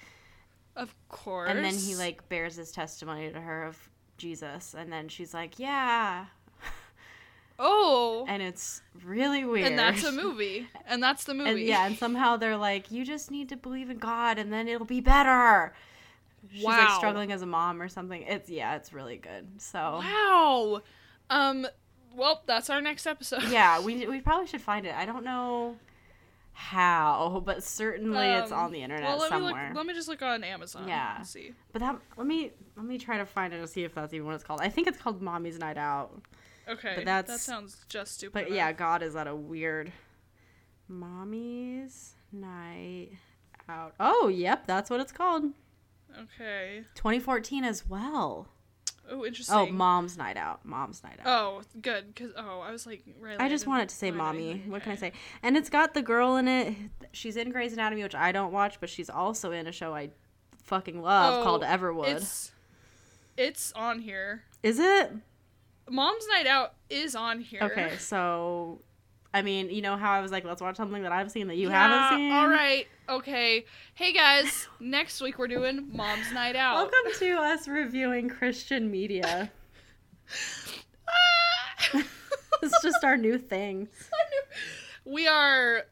[0.77, 1.51] of course.
[1.51, 3.91] And then he like bears his testimony to her of
[4.23, 4.75] Jesus.
[4.79, 6.27] And then she's like, Yeah.
[7.59, 8.25] Oh.
[8.29, 9.67] And it's really weird.
[9.67, 10.69] And that's a movie.
[10.87, 11.51] And that's the movie.
[11.51, 14.69] And yeah, and somehow they're like, You just need to believe in God and then
[14.69, 15.75] it'll be better.
[16.53, 18.23] She's like struggling as a mom or something.
[18.23, 19.61] It's yeah, it's really good.
[19.61, 20.83] So Wow.
[21.29, 21.67] Um.
[22.15, 23.45] Well, that's our next episode.
[23.51, 24.95] yeah, we we probably should find it.
[24.95, 25.77] I don't know
[26.53, 29.55] how, but certainly it's Um, on the internet well, let somewhere.
[29.55, 29.77] me look.
[29.77, 30.87] Let me just look on Amazon.
[30.87, 31.17] Yeah.
[31.17, 31.53] And see.
[31.73, 34.27] But that let me let me try to find it and see if that's even
[34.27, 34.61] what it's called.
[34.61, 36.23] I think it's called Mommy's Night Out.
[36.69, 36.93] Okay.
[36.97, 38.33] But that's, that sounds just stupid.
[38.35, 38.57] But enough.
[38.57, 39.93] yeah, God is that a weird
[40.89, 43.11] Mommy's Night
[43.69, 43.95] Out.
[43.99, 45.45] Oh, yep, that's what it's called.
[46.19, 46.85] Okay.
[46.95, 48.49] 2014 as well.
[49.11, 49.57] Oh, oh, interesting.
[49.57, 50.65] Oh, Mom's Night Out.
[50.65, 51.27] Mom's Night Out.
[51.27, 52.15] Oh, good.
[52.17, 54.51] Cause oh, I was like, Riley, I just wanted to say mommy.
[54.51, 54.71] anything.
[54.71, 55.13] What can I say?
[55.43, 56.75] And it's got the girl in it.
[57.13, 60.11] She's in Grey's Anatomy, which I don't watch, but she's also in a show I
[60.63, 62.09] fucking love Oh, called Everwood.
[62.09, 62.53] It's
[63.37, 64.43] it's on here.
[64.63, 65.11] Is it?
[65.91, 67.61] Mom's Night Out is on here.
[67.63, 68.81] Okay, so
[69.35, 71.57] I mean, you know how I was like, let's watch something that I've seen that
[71.57, 72.33] you Yeah, haven't seen.
[72.33, 72.87] All right.
[73.09, 73.65] Okay.
[73.95, 76.75] Hey guys, next week we're doing Mom's Night Out.
[76.75, 79.51] Welcome to us reviewing Christian media.
[82.63, 83.89] it's just our new thing.
[85.05, 85.83] we are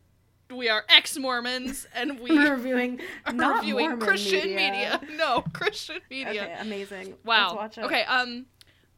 [0.55, 5.01] we are ex Mormons and we We're reviewing are not reviewing Mormon Christian media.
[5.16, 6.43] No, Christian media.
[6.43, 7.14] Okay, amazing.
[7.24, 7.49] Wow.
[7.49, 7.84] Let's watch it.
[7.84, 8.47] Okay, um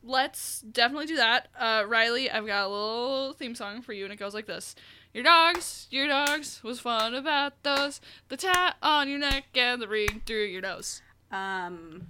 [0.03, 1.49] let's definitely do that.
[1.59, 4.75] Uh Riley, I've got a little theme song for you and it goes like this.
[5.13, 8.01] Your dogs, your dogs, was fun about those.
[8.29, 11.03] The tat on your neck and the ring through your nose.
[11.31, 12.07] Um,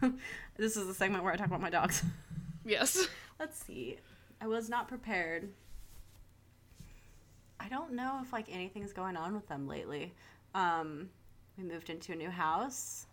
[0.56, 2.02] this is the segment where I talk about my dogs.
[2.66, 3.08] Yes.
[3.40, 3.96] Let's see.
[4.40, 5.48] I was not prepared.
[7.58, 10.12] I don't know if like anything's going on with them lately.
[10.54, 11.08] Um,
[11.56, 13.06] we moved into a new house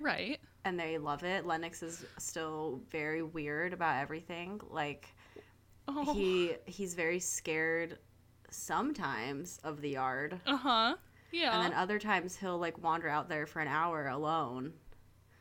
[0.00, 0.40] Right.
[0.64, 1.46] And they love it.
[1.46, 4.60] Lennox is still very weird about everything.
[4.68, 5.08] Like
[5.88, 6.12] Oh.
[6.14, 7.98] he he's very scared
[8.50, 10.38] sometimes of the yard.
[10.46, 10.94] Uh-huh.
[11.32, 11.54] Yeah.
[11.54, 14.72] And then other times he'll like wander out there for an hour alone.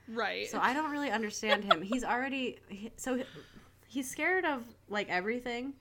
[0.07, 0.47] right.
[0.49, 1.81] So I don't really understand him.
[1.81, 3.21] He's already he- so
[3.87, 5.73] he's scared of like everything.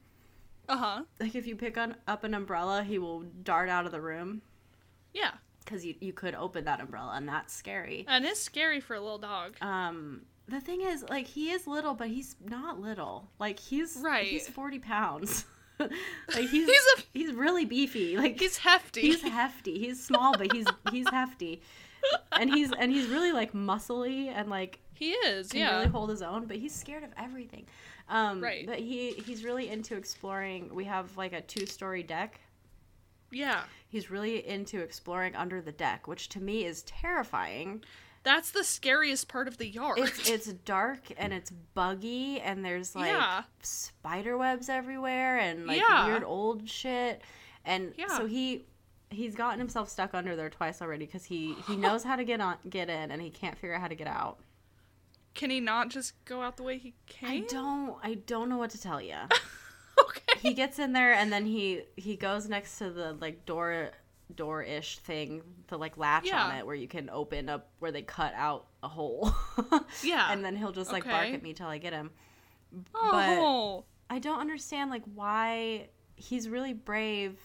[0.69, 1.03] uh-huh.
[1.21, 4.43] Like if you pick on, up an umbrella, he will dart out of the room
[5.15, 5.33] Yeah.
[5.69, 8.05] Because you you could open that umbrella and that's scary.
[8.09, 9.57] And it's scary for a little dog.
[9.61, 13.29] Um, the thing is, like he is little, but he's not little.
[13.39, 14.27] Like he's Right.
[14.27, 15.45] He's forty pounds.
[15.79, 15.91] like
[16.49, 18.17] he's He's a- he's really beefy.
[18.17, 19.03] Like He's hefty.
[19.03, 19.79] he's hefty.
[19.79, 21.61] He's small, but he's he's hefty.
[22.33, 25.49] And he's and he's really like muscly and like he is.
[25.51, 25.75] can Yeah.
[25.79, 27.67] really hold his own, but he's scared of everything.
[28.09, 28.67] Um, Right.
[28.67, 30.75] But he he's really into exploring.
[30.75, 32.41] We have like a two story deck.
[33.31, 33.63] Yeah.
[33.89, 37.83] He's really into exploring under the deck, which to me is terrifying.
[38.25, 39.99] That's the scariest part of the yard.
[40.01, 43.45] It's it's dark and it's buggy and there's like Yeah.
[43.63, 46.07] spider webs everywhere and like Yeah.
[46.07, 47.23] weird old shit.
[47.65, 48.09] And Yeah.
[48.09, 48.65] so he
[49.11, 52.41] he's gotten himself stuck under there twice already because he he knows how to get
[52.43, 54.39] on get in and he can't figure out how to get out.
[55.35, 57.45] Can he not just go out the way he came?
[57.45, 59.15] I don't I don't know what to tell you.
[60.09, 60.39] okay.
[60.41, 63.91] he gets in there and then he he goes next to the like door
[64.35, 68.03] door ish thing the like latch on it where you can open up where they
[68.03, 69.33] cut out a hole
[70.03, 70.29] Yeah.
[70.33, 72.11] and then he'll just like bark at me till i get him
[72.95, 73.85] oh.
[74.11, 77.39] i don't understand like why he's really brave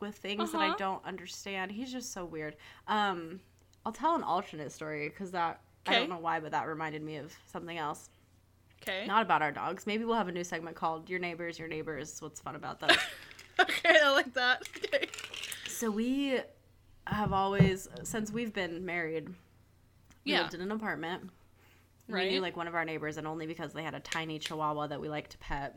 [0.00, 0.76] with things that i Uh-huh.
[0.78, 2.56] don't understand he's just so weird
[2.88, 3.40] um
[3.84, 7.16] i'll tell an alternate story because that i don't know why but that reminded me
[7.16, 8.10] of something else
[8.82, 9.06] Okay.
[9.06, 12.20] not about our dogs maybe we'll have a new segment called your neighbors your neighbors
[12.22, 12.96] what's fun about those
[13.58, 14.68] okay, I like that.
[14.84, 15.08] Okay.
[15.66, 16.40] So we
[17.06, 20.42] have always, since we've been married, we Yeah.
[20.42, 21.30] lived in an apartment.
[22.08, 22.26] Right.
[22.26, 24.88] We knew like one of our neighbors, and only because they had a tiny Chihuahua
[24.88, 25.74] that we like to pet.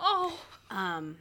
[0.00, 0.36] Oh,
[0.70, 1.16] Um,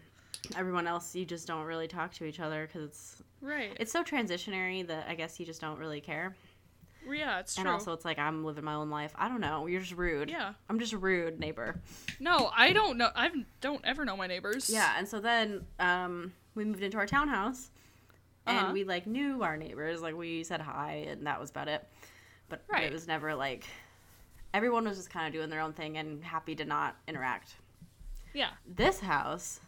[0.57, 3.75] everyone else, you just don't really talk to each other because it's right.
[3.79, 6.35] it's so transitionary that I guess you just don't really care.
[7.13, 7.73] Yeah, it's and true.
[7.73, 9.13] also, it's like I'm living my own life.
[9.17, 9.67] I don't know.
[9.67, 10.29] You're just rude.
[10.29, 10.53] yeah.
[10.69, 11.79] I'm just a rude neighbor.
[12.19, 13.09] No, I don't know.
[13.15, 13.29] I
[13.61, 14.69] don't ever know my neighbors.
[14.69, 17.69] Yeah, and so then um, we moved into our townhouse,
[18.47, 18.73] and Uh-huh.
[18.73, 20.01] we like knew our neighbors.
[20.01, 21.87] Like we said hi, and that was about it.
[22.49, 22.83] But Right.
[22.83, 23.65] it was never like
[24.53, 27.53] everyone was just kind of doing their own thing and happy to not interact.
[28.33, 28.49] Yeah.
[28.67, 29.59] This house,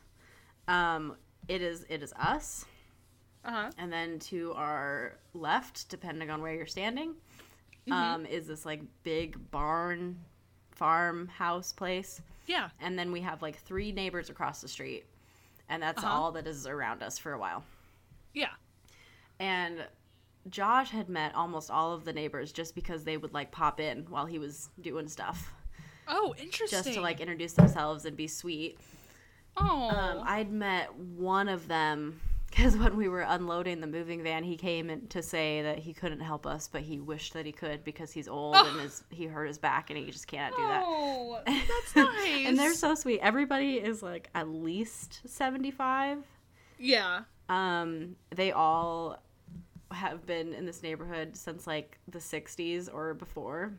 [0.68, 1.16] um,
[1.48, 2.66] it is it is us,
[3.46, 3.72] Uh huh.
[3.78, 7.16] and then to our left, depending on where you're standing,
[7.92, 8.14] Mm-hmm.
[8.14, 10.18] um, is this like big barn
[10.72, 12.22] farmhouse place.
[12.48, 12.70] Yeah.
[12.82, 15.06] and then we have like three neighbors across the street
[15.70, 16.12] and that's Uh-huh.
[16.14, 17.64] all that is around us for a while
[18.34, 18.50] Yeah.
[19.40, 19.86] and
[20.50, 24.06] josh had met almost all of the neighbors just because they would like pop in
[24.10, 25.54] while he was doing stuff
[26.08, 26.80] Oh, interesting.
[26.84, 28.80] just to like introduce themselves and be sweet
[29.56, 29.90] Oh.
[29.90, 32.20] um, i'd met one of them
[32.52, 35.94] because when we were unloading the moving van he came in to say that he
[35.94, 38.70] couldn't help us but he wished that he could because he's old Oh.
[38.70, 42.46] and his, he hurt his back and he just can't do that Oh, that's nice.
[42.48, 46.20] and they're so sweet everybody is like at least 75
[46.78, 47.22] Yeah.
[47.50, 49.22] Um, they all
[49.92, 53.74] have been in this neighborhood since like the 60s or before.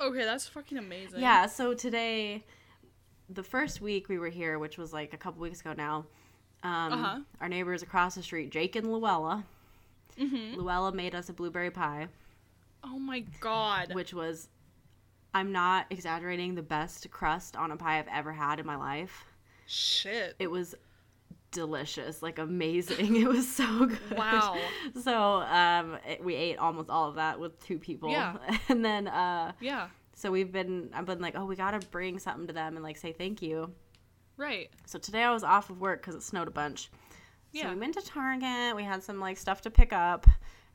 [0.00, 1.20] Okay, that's fucking amazing.
[1.20, 2.46] Yeah, so today,
[3.28, 6.06] the first week we were here, which was like a couple weeks ago now,
[6.62, 7.20] um, Uh-huh.
[7.40, 9.44] our neighbors across the street, Jake and Luella,
[10.18, 10.56] Mhm.
[10.56, 12.08] Luella made us a blueberry pie,
[12.84, 13.94] Oh my god.
[13.94, 14.48] which was,
[15.34, 19.24] I'm not exaggerating, the best crust on a pie I've ever had in my life.
[19.66, 20.34] Shit.
[20.38, 20.74] It was
[21.52, 23.16] delicious, like amazing.
[23.22, 24.16] It was so good.
[24.16, 24.58] Wow.
[25.02, 28.10] So um, it, we ate almost all of that with two people.
[28.10, 28.36] Yeah.
[28.68, 29.88] And then uh, Yeah.
[30.14, 32.96] so we've been I've been like, oh, we gotta bring something to them and like
[32.98, 33.72] say thank you.
[34.40, 34.70] Right.
[34.86, 36.90] So today I was off of work because it snowed a bunch.
[37.52, 37.64] Yeah.
[37.64, 38.74] So we went to Target.
[38.74, 40.26] We had some like stuff to pick up,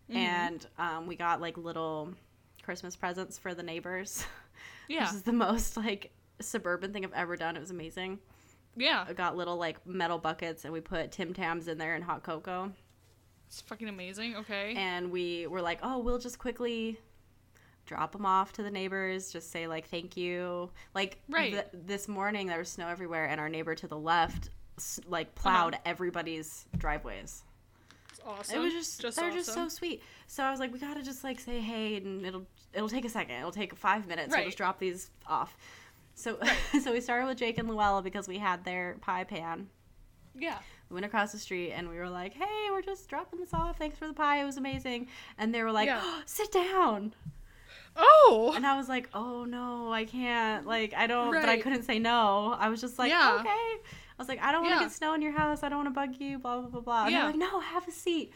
[0.08, 0.18] Mm-hmm.
[0.18, 2.14] and um, we got like little
[2.62, 4.24] Christmas presents for the neighbors.
[4.88, 5.06] Yeah.
[5.06, 7.58] This is the most like suburban thing I've ever done.
[7.58, 8.20] It was amazing.
[8.78, 9.04] Yeah.
[9.10, 12.22] I got little like metal buckets and we put Tim Tams in there and hot
[12.22, 12.72] cocoa.
[13.48, 14.36] It's fucking amazing.
[14.36, 14.76] Okay.
[14.78, 17.00] And we were like, oh, we'll just quickly
[17.86, 20.70] drop them off to the neighbors, just say like thank you.
[20.94, 21.52] Like Right.
[21.54, 24.50] th- this morning there was snow everywhere and our neighbor to the left
[25.08, 25.82] like plowed Uh-huh.
[25.86, 27.44] everybody's driveways.
[28.10, 28.56] It's awesome.
[28.58, 30.02] It was just, they're just so sweet.
[30.28, 33.10] So I was like, we gotta just like say hey, and it'll it'll take a
[33.10, 33.36] second.
[33.36, 34.34] It'll take five minutes.
[34.36, 35.56] We'll just drop these off.
[36.16, 36.40] So
[36.84, 39.70] so we started with Jake and Luella because we had their pie pan.
[40.38, 40.58] Yeah.
[40.90, 43.78] We went across the street and we were like, hey, we're just dropping this off.
[43.78, 44.42] Thanks for the pie.
[44.42, 45.08] It was amazing.
[45.38, 46.00] And they were like, Yeah.
[46.04, 47.14] oh, sit down.
[47.96, 48.54] Oh.
[48.56, 50.66] And I was like, oh no, I can't.
[50.66, 52.56] Like, I don't, but I couldn't say no.
[52.60, 53.38] I was just like, Yeah.
[53.40, 53.50] okay.
[53.50, 54.88] I was like, I don't want to Yeah.
[54.88, 55.64] get snow in your house.
[55.64, 57.04] I don't want to bug you, blah, blah, blah, blah.
[57.04, 57.22] And Yeah.
[57.22, 58.34] they're like, no, have a seat.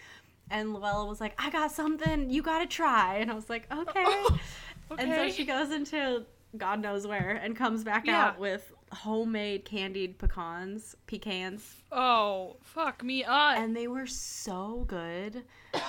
[0.49, 2.30] And Luella was like, I got something.
[2.30, 3.18] You got to try.
[3.18, 4.03] And I was like, okay.
[4.91, 5.03] okay.
[5.03, 6.26] And so she goes into
[6.57, 8.26] God knows where and comes back Yeah.
[8.30, 11.76] out with homemade candied pecans, pecans.
[11.91, 13.57] Oh, fuck me up.
[13.57, 15.43] And they were so good.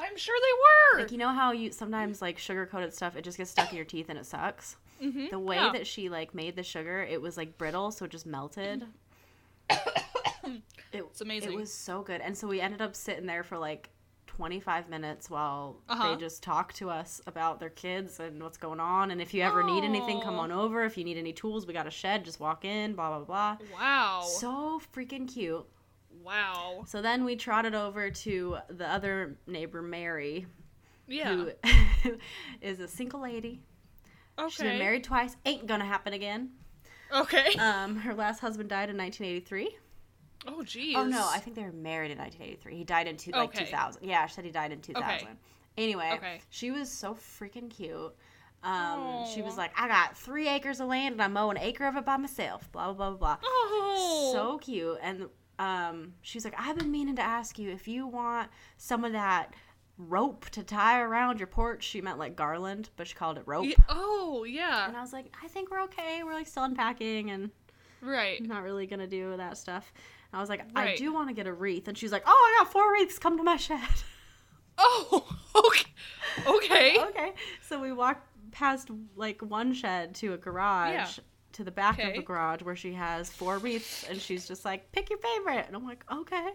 [0.00, 1.02] I'm sure they were.
[1.02, 3.76] Like, you know how you sometimes, like, sugar coated stuff, it just gets stuck in
[3.76, 4.76] your teeth and it sucks?
[5.02, 5.30] Mhm.
[5.30, 5.72] The way Yeah.
[5.72, 8.86] that she like made the sugar, it was like brittle, so it just melted.
[9.70, 9.82] it,
[10.92, 11.52] It's amazing.
[11.52, 13.90] It was so good, and so we ended up sitting there for like
[14.26, 16.10] 25 minutes while Uh-huh.
[16.14, 19.10] they just talked to us about their kids and what's going on.
[19.10, 20.84] And if you ever need anything, come on over.
[20.84, 22.24] If you need any tools, we got a shed.
[22.24, 22.94] Just walk in.
[22.94, 23.56] Blah blah blah.
[23.78, 24.22] Wow.
[24.24, 25.66] So freaking cute.
[26.24, 26.84] Wow.
[26.86, 30.46] So then we trotted over to the other neighbor, Mary,
[31.06, 31.34] Yeah.
[31.34, 31.50] who
[32.60, 33.60] is a single lady.
[34.38, 34.48] Okay.
[34.48, 35.36] She's been married twice.
[35.44, 36.50] Ain't gonna happen again.
[37.14, 37.54] Okay.
[37.58, 39.76] Um, her last husband died in 1983.
[40.46, 40.94] oh jeez.
[40.96, 42.76] Oh no, I think they were married in 1983.
[42.76, 43.64] He died in two, like Okay.
[43.66, 44.02] 2000.
[44.04, 45.04] Yeah, she said he died in 2000.
[45.04, 45.26] Okay.
[45.76, 46.40] Anyway, Okay.
[46.50, 48.14] she was so freaking cute.
[48.62, 51.86] Um, she was like, I got three acres of land and I mow an acre
[51.86, 52.70] of it by myself.
[52.72, 53.36] Blah blah blah blah.
[53.36, 53.38] blah.
[53.42, 54.30] Oh.
[54.32, 54.98] So cute.
[55.02, 55.28] And
[55.60, 59.54] um, she's like, I've been meaning to ask you if you want some of that
[59.98, 61.84] rope to tie around your porch.
[61.84, 63.66] She meant like garland, but she called it rope.
[63.66, 64.88] Ye- oh yeah.
[64.88, 66.22] And I was like, I think we're okay.
[66.24, 67.50] We're like still unpacking and
[68.02, 68.42] Right.
[68.42, 69.92] Not really gonna do that stuff.
[70.32, 72.30] And I was like, I do want to get a wreath, and she's like, Oh,
[72.58, 73.18] I got four wreaths.
[73.18, 73.78] Come to my shed.
[74.82, 75.26] Oh.
[75.54, 75.90] Okay.
[76.46, 76.96] Okay.
[77.08, 77.32] okay.
[77.68, 80.92] So we walked past like one shed to a garage.
[80.94, 81.08] Yeah.
[81.54, 84.90] To the back of the garage where she has four wreaths, and she's just like,
[84.92, 86.50] "Pick your favorite," and I'm like, "Okay."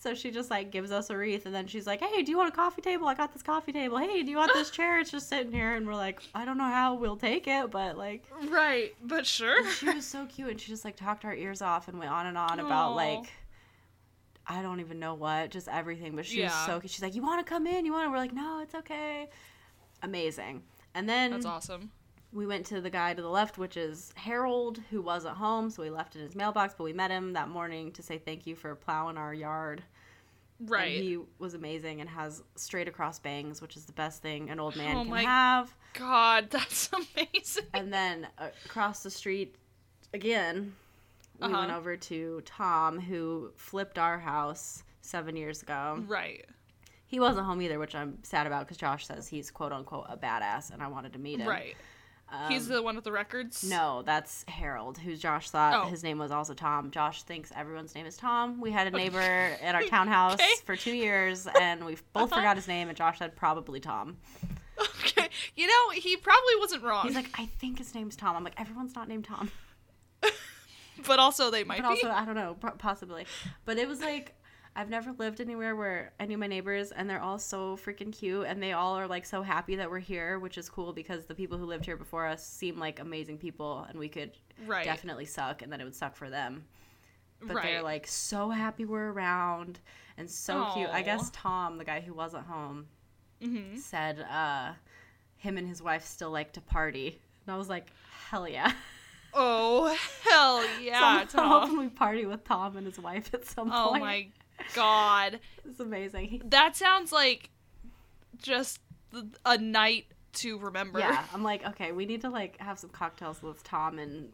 [0.00, 2.36] So she just like gives us a wreath and then she's like, Hey, do you
[2.38, 3.08] want a coffee table?
[3.08, 3.98] I got this coffee table.
[3.98, 5.00] Hey, do you want this chair?
[5.00, 5.74] It's just sitting here.
[5.74, 9.58] And we're like, I don't know how we'll take it, but like, Right, but sure.
[9.58, 12.12] and she was so cute and she just like talked our ears off and went
[12.12, 12.94] on and on about Aw.
[12.94, 13.32] like,
[14.46, 16.14] I don't even know what, just everything.
[16.14, 16.66] But she was Yeah.
[16.66, 16.92] so cute.
[16.92, 17.84] She's like, You want to come in?
[17.84, 18.10] You want to?
[18.12, 19.26] We're like, No, it's okay.
[20.04, 20.62] Amazing.
[20.94, 21.90] And then That's awesome.
[22.32, 25.82] We went to the guy to the left, which is Harold, who wasn't home, so
[25.82, 26.74] we left in his mailbox.
[26.76, 29.82] But we met him that morning to say thank you for plowing our yard.
[30.60, 30.96] Right.
[30.96, 34.58] And he was amazing and has straight across bangs, which is the best thing an
[34.58, 35.72] old man Oh can my- have.
[35.94, 37.64] God, that's amazing.
[37.72, 39.54] And then across the street
[40.12, 40.74] again,
[41.40, 41.58] we Uh-huh.
[41.60, 46.02] went over to Tom, who flipped our house seven years ago.
[46.06, 46.44] Right.
[47.06, 50.16] He wasn't home either, which I'm sad about because Josh says he's quote unquote a
[50.16, 51.48] badass, and I wanted to meet him.
[51.48, 51.76] Right.
[52.30, 53.64] Um, He's the one with the records.
[53.64, 55.88] No, that's Harold, who Josh thought Oh.
[55.88, 56.90] his name was also Tom.
[56.90, 58.60] Josh thinks everyone's name is Tom.
[58.60, 60.50] We had a neighbor at our townhouse Okay.
[60.66, 62.36] for two years, and we both Uh-huh.
[62.36, 64.18] forgot his name, and Josh said probably Tom.
[64.78, 65.28] Okay.
[65.56, 67.06] You know, he probably wasn't wrong.
[67.06, 68.36] He's like, I think his name's Tom.
[68.36, 69.50] I'm like, everyone's not named Tom.
[71.06, 72.12] but also they might But also, be.
[72.12, 73.26] I don't know, possibly.
[73.64, 74.34] But it was like,
[74.78, 78.46] I've never lived anywhere where I knew my neighbors, and they're all so freaking cute,
[78.46, 81.34] and they all are like so happy that we're here, which is cool because the
[81.34, 84.30] people who lived here before us seem like amazing people, and we could
[84.66, 84.84] Right.
[84.84, 86.64] definitely suck, and then it would suck for them.
[87.40, 87.64] but right.
[87.64, 89.80] they're like so happy we're around
[90.16, 90.88] and so cute.
[90.90, 92.86] I guess Tom, the guy who wasn't home,
[93.42, 94.72] hmm said uh,
[95.36, 97.90] him and his wife still like to party, and I was like,
[98.30, 98.72] hell yeah!
[99.34, 101.60] Oh hell yeah, so I'm Tom.
[101.62, 104.02] hoping we party with Tom and his wife at some Oh point.
[104.04, 104.28] my
[104.74, 105.40] god.
[105.64, 106.42] it's amazing.
[106.46, 107.50] That sounds like
[108.42, 108.80] just
[109.44, 110.98] a night to remember.
[111.00, 114.28] yeah, I'm like, okay, we need to like have some cocktails with Tom and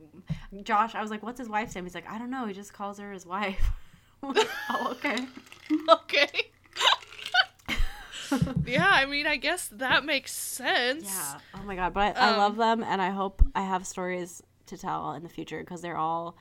[0.64, 0.94] Josh.
[0.94, 1.84] I was like, what's his wife's name?
[1.84, 2.46] He's like, I don't know.
[2.46, 3.70] He just calls her his wife.
[4.22, 5.18] Like, oh, okay.
[5.90, 6.28] okay.
[8.66, 11.04] yeah, I mean, I guess that makes sense.
[11.04, 11.38] Yeah.
[11.54, 14.42] Oh my god, but I, I love Um, them, and I hope I have stories
[14.66, 16.36] to tell in the future because they're all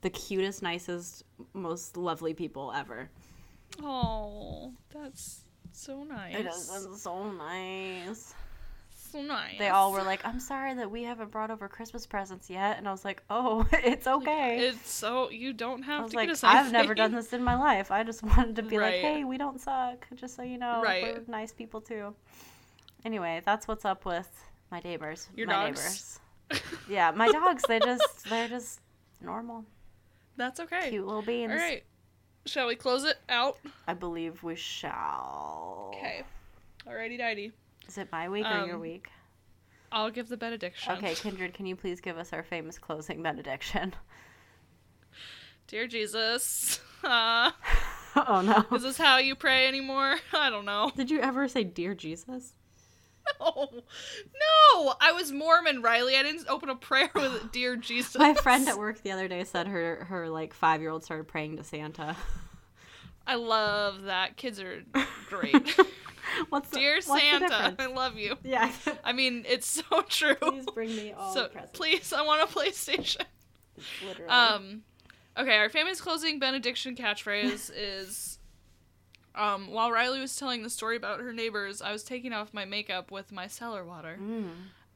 [0.00, 1.24] the cutest, nicest,
[1.54, 3.10] most lovely people ever.
[3.82, 5.42] Oh, that's
[5.72, 6.34] so nice.
[6.34, 8.34] It is it's so nice.
[8.96, 9.58] so nice.
[9.58, 12.88] They all were like, "I'm sorry that we haven't brought over Christmas presents yet," and
[12.88, 16.30] I was like, "Oh, it's okay." It's so you don't I have was to like,
[16.44, 17.90] "I've never done this in my life.
[17.90, 21.02] I just wanted to be like, hey, we don't suck, just so you know, Right.
[21.02, 22.14] we're nice people too."
[23.04, 24.28] Anyway, that's what's up with
[24.70, 25.28] my neighbors.
[25.36, 25.80] Your my dogs?
[26.50, 26.64] neighbors.
[26.88, 27.62] Yeah, my dogs.
[27.68, 28.80] They just they're just
[29.20, 29.64] normal,
[30.38, 30.88] That's okay.
[30.88, 31.52] cute little beans.
[31.52, 31.82] All right.
[32.46, 33.58] Shall we close it out?
[33.86, 35.92] I believe we shall.
[35.94, 36.22] Okay.
[36.86, 37.52] Alrighty, dighty.
[37.86, 39.08] Is it my week or your Um, week?
[39.92, 40.92] I'll give the benediction.
[40.92, 43.94] Okay, Kindred, can you please give us our famous closing benediction?
[45.66, 47.50] Dear Jesus, uh,
[48.16, 48.64] oh no.
[48.76, 50.16] is this how you pray anymore?
[50.32, 50.90] I don't know.
[50.96, 52.54] Did you ever say dear Jesus?
[53.40, 54.94] No, no.
[55.00, 56.16] I was Mormon, Riley.
[56.16, 59.44] I didn't open a prayer with "Dear Jesus." My friend at work the other day
[59.44, 62.16] said her her like five year old started praying to Santa.
[63.26, 64.36] I love that.
[64.36, 64.82] Kids are
[65.28, 65.54] great.
[66.48, 67.74] what's the, Dear what's Santa?
[67.78, 68.36] I love you.
[68.42, 68.72] Yeah.
[69.04, 70.34] I mean, it's so true.
[70.34, 71.78] please bring me all so the presents.
[71.78, 73.22] please, I want a PlayStation.
[74.06, 74.30] Literally.
[74.30, 74.82] Um,
[75.36, 78.37] okay, our famous closing benediction catchphrase is,
[79.38, 82.64] um, while Riley was telling the story about her neighbors, I was taking off my
[82.64, 84.50] makeup with micellar water, Mm.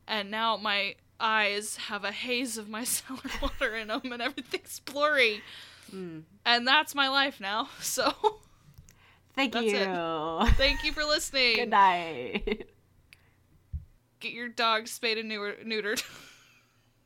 [0.07, 4.81] and now my eyes have a haze of my cellar water in them, and everything's
[4.81, 5.41] blurry,
[5.93, 6.23] Mm.
[6.45, 7.69] and that's my life now.
[7.81, 8.13] So,
[9.35, 9.77] Thank That's you.
[9.79, 10.55] it.
[10.59, 11.57] thank you for listening.
[11.57, 12.67] Good night.
[14.21, 16.03] Get your dog spayed and neutered.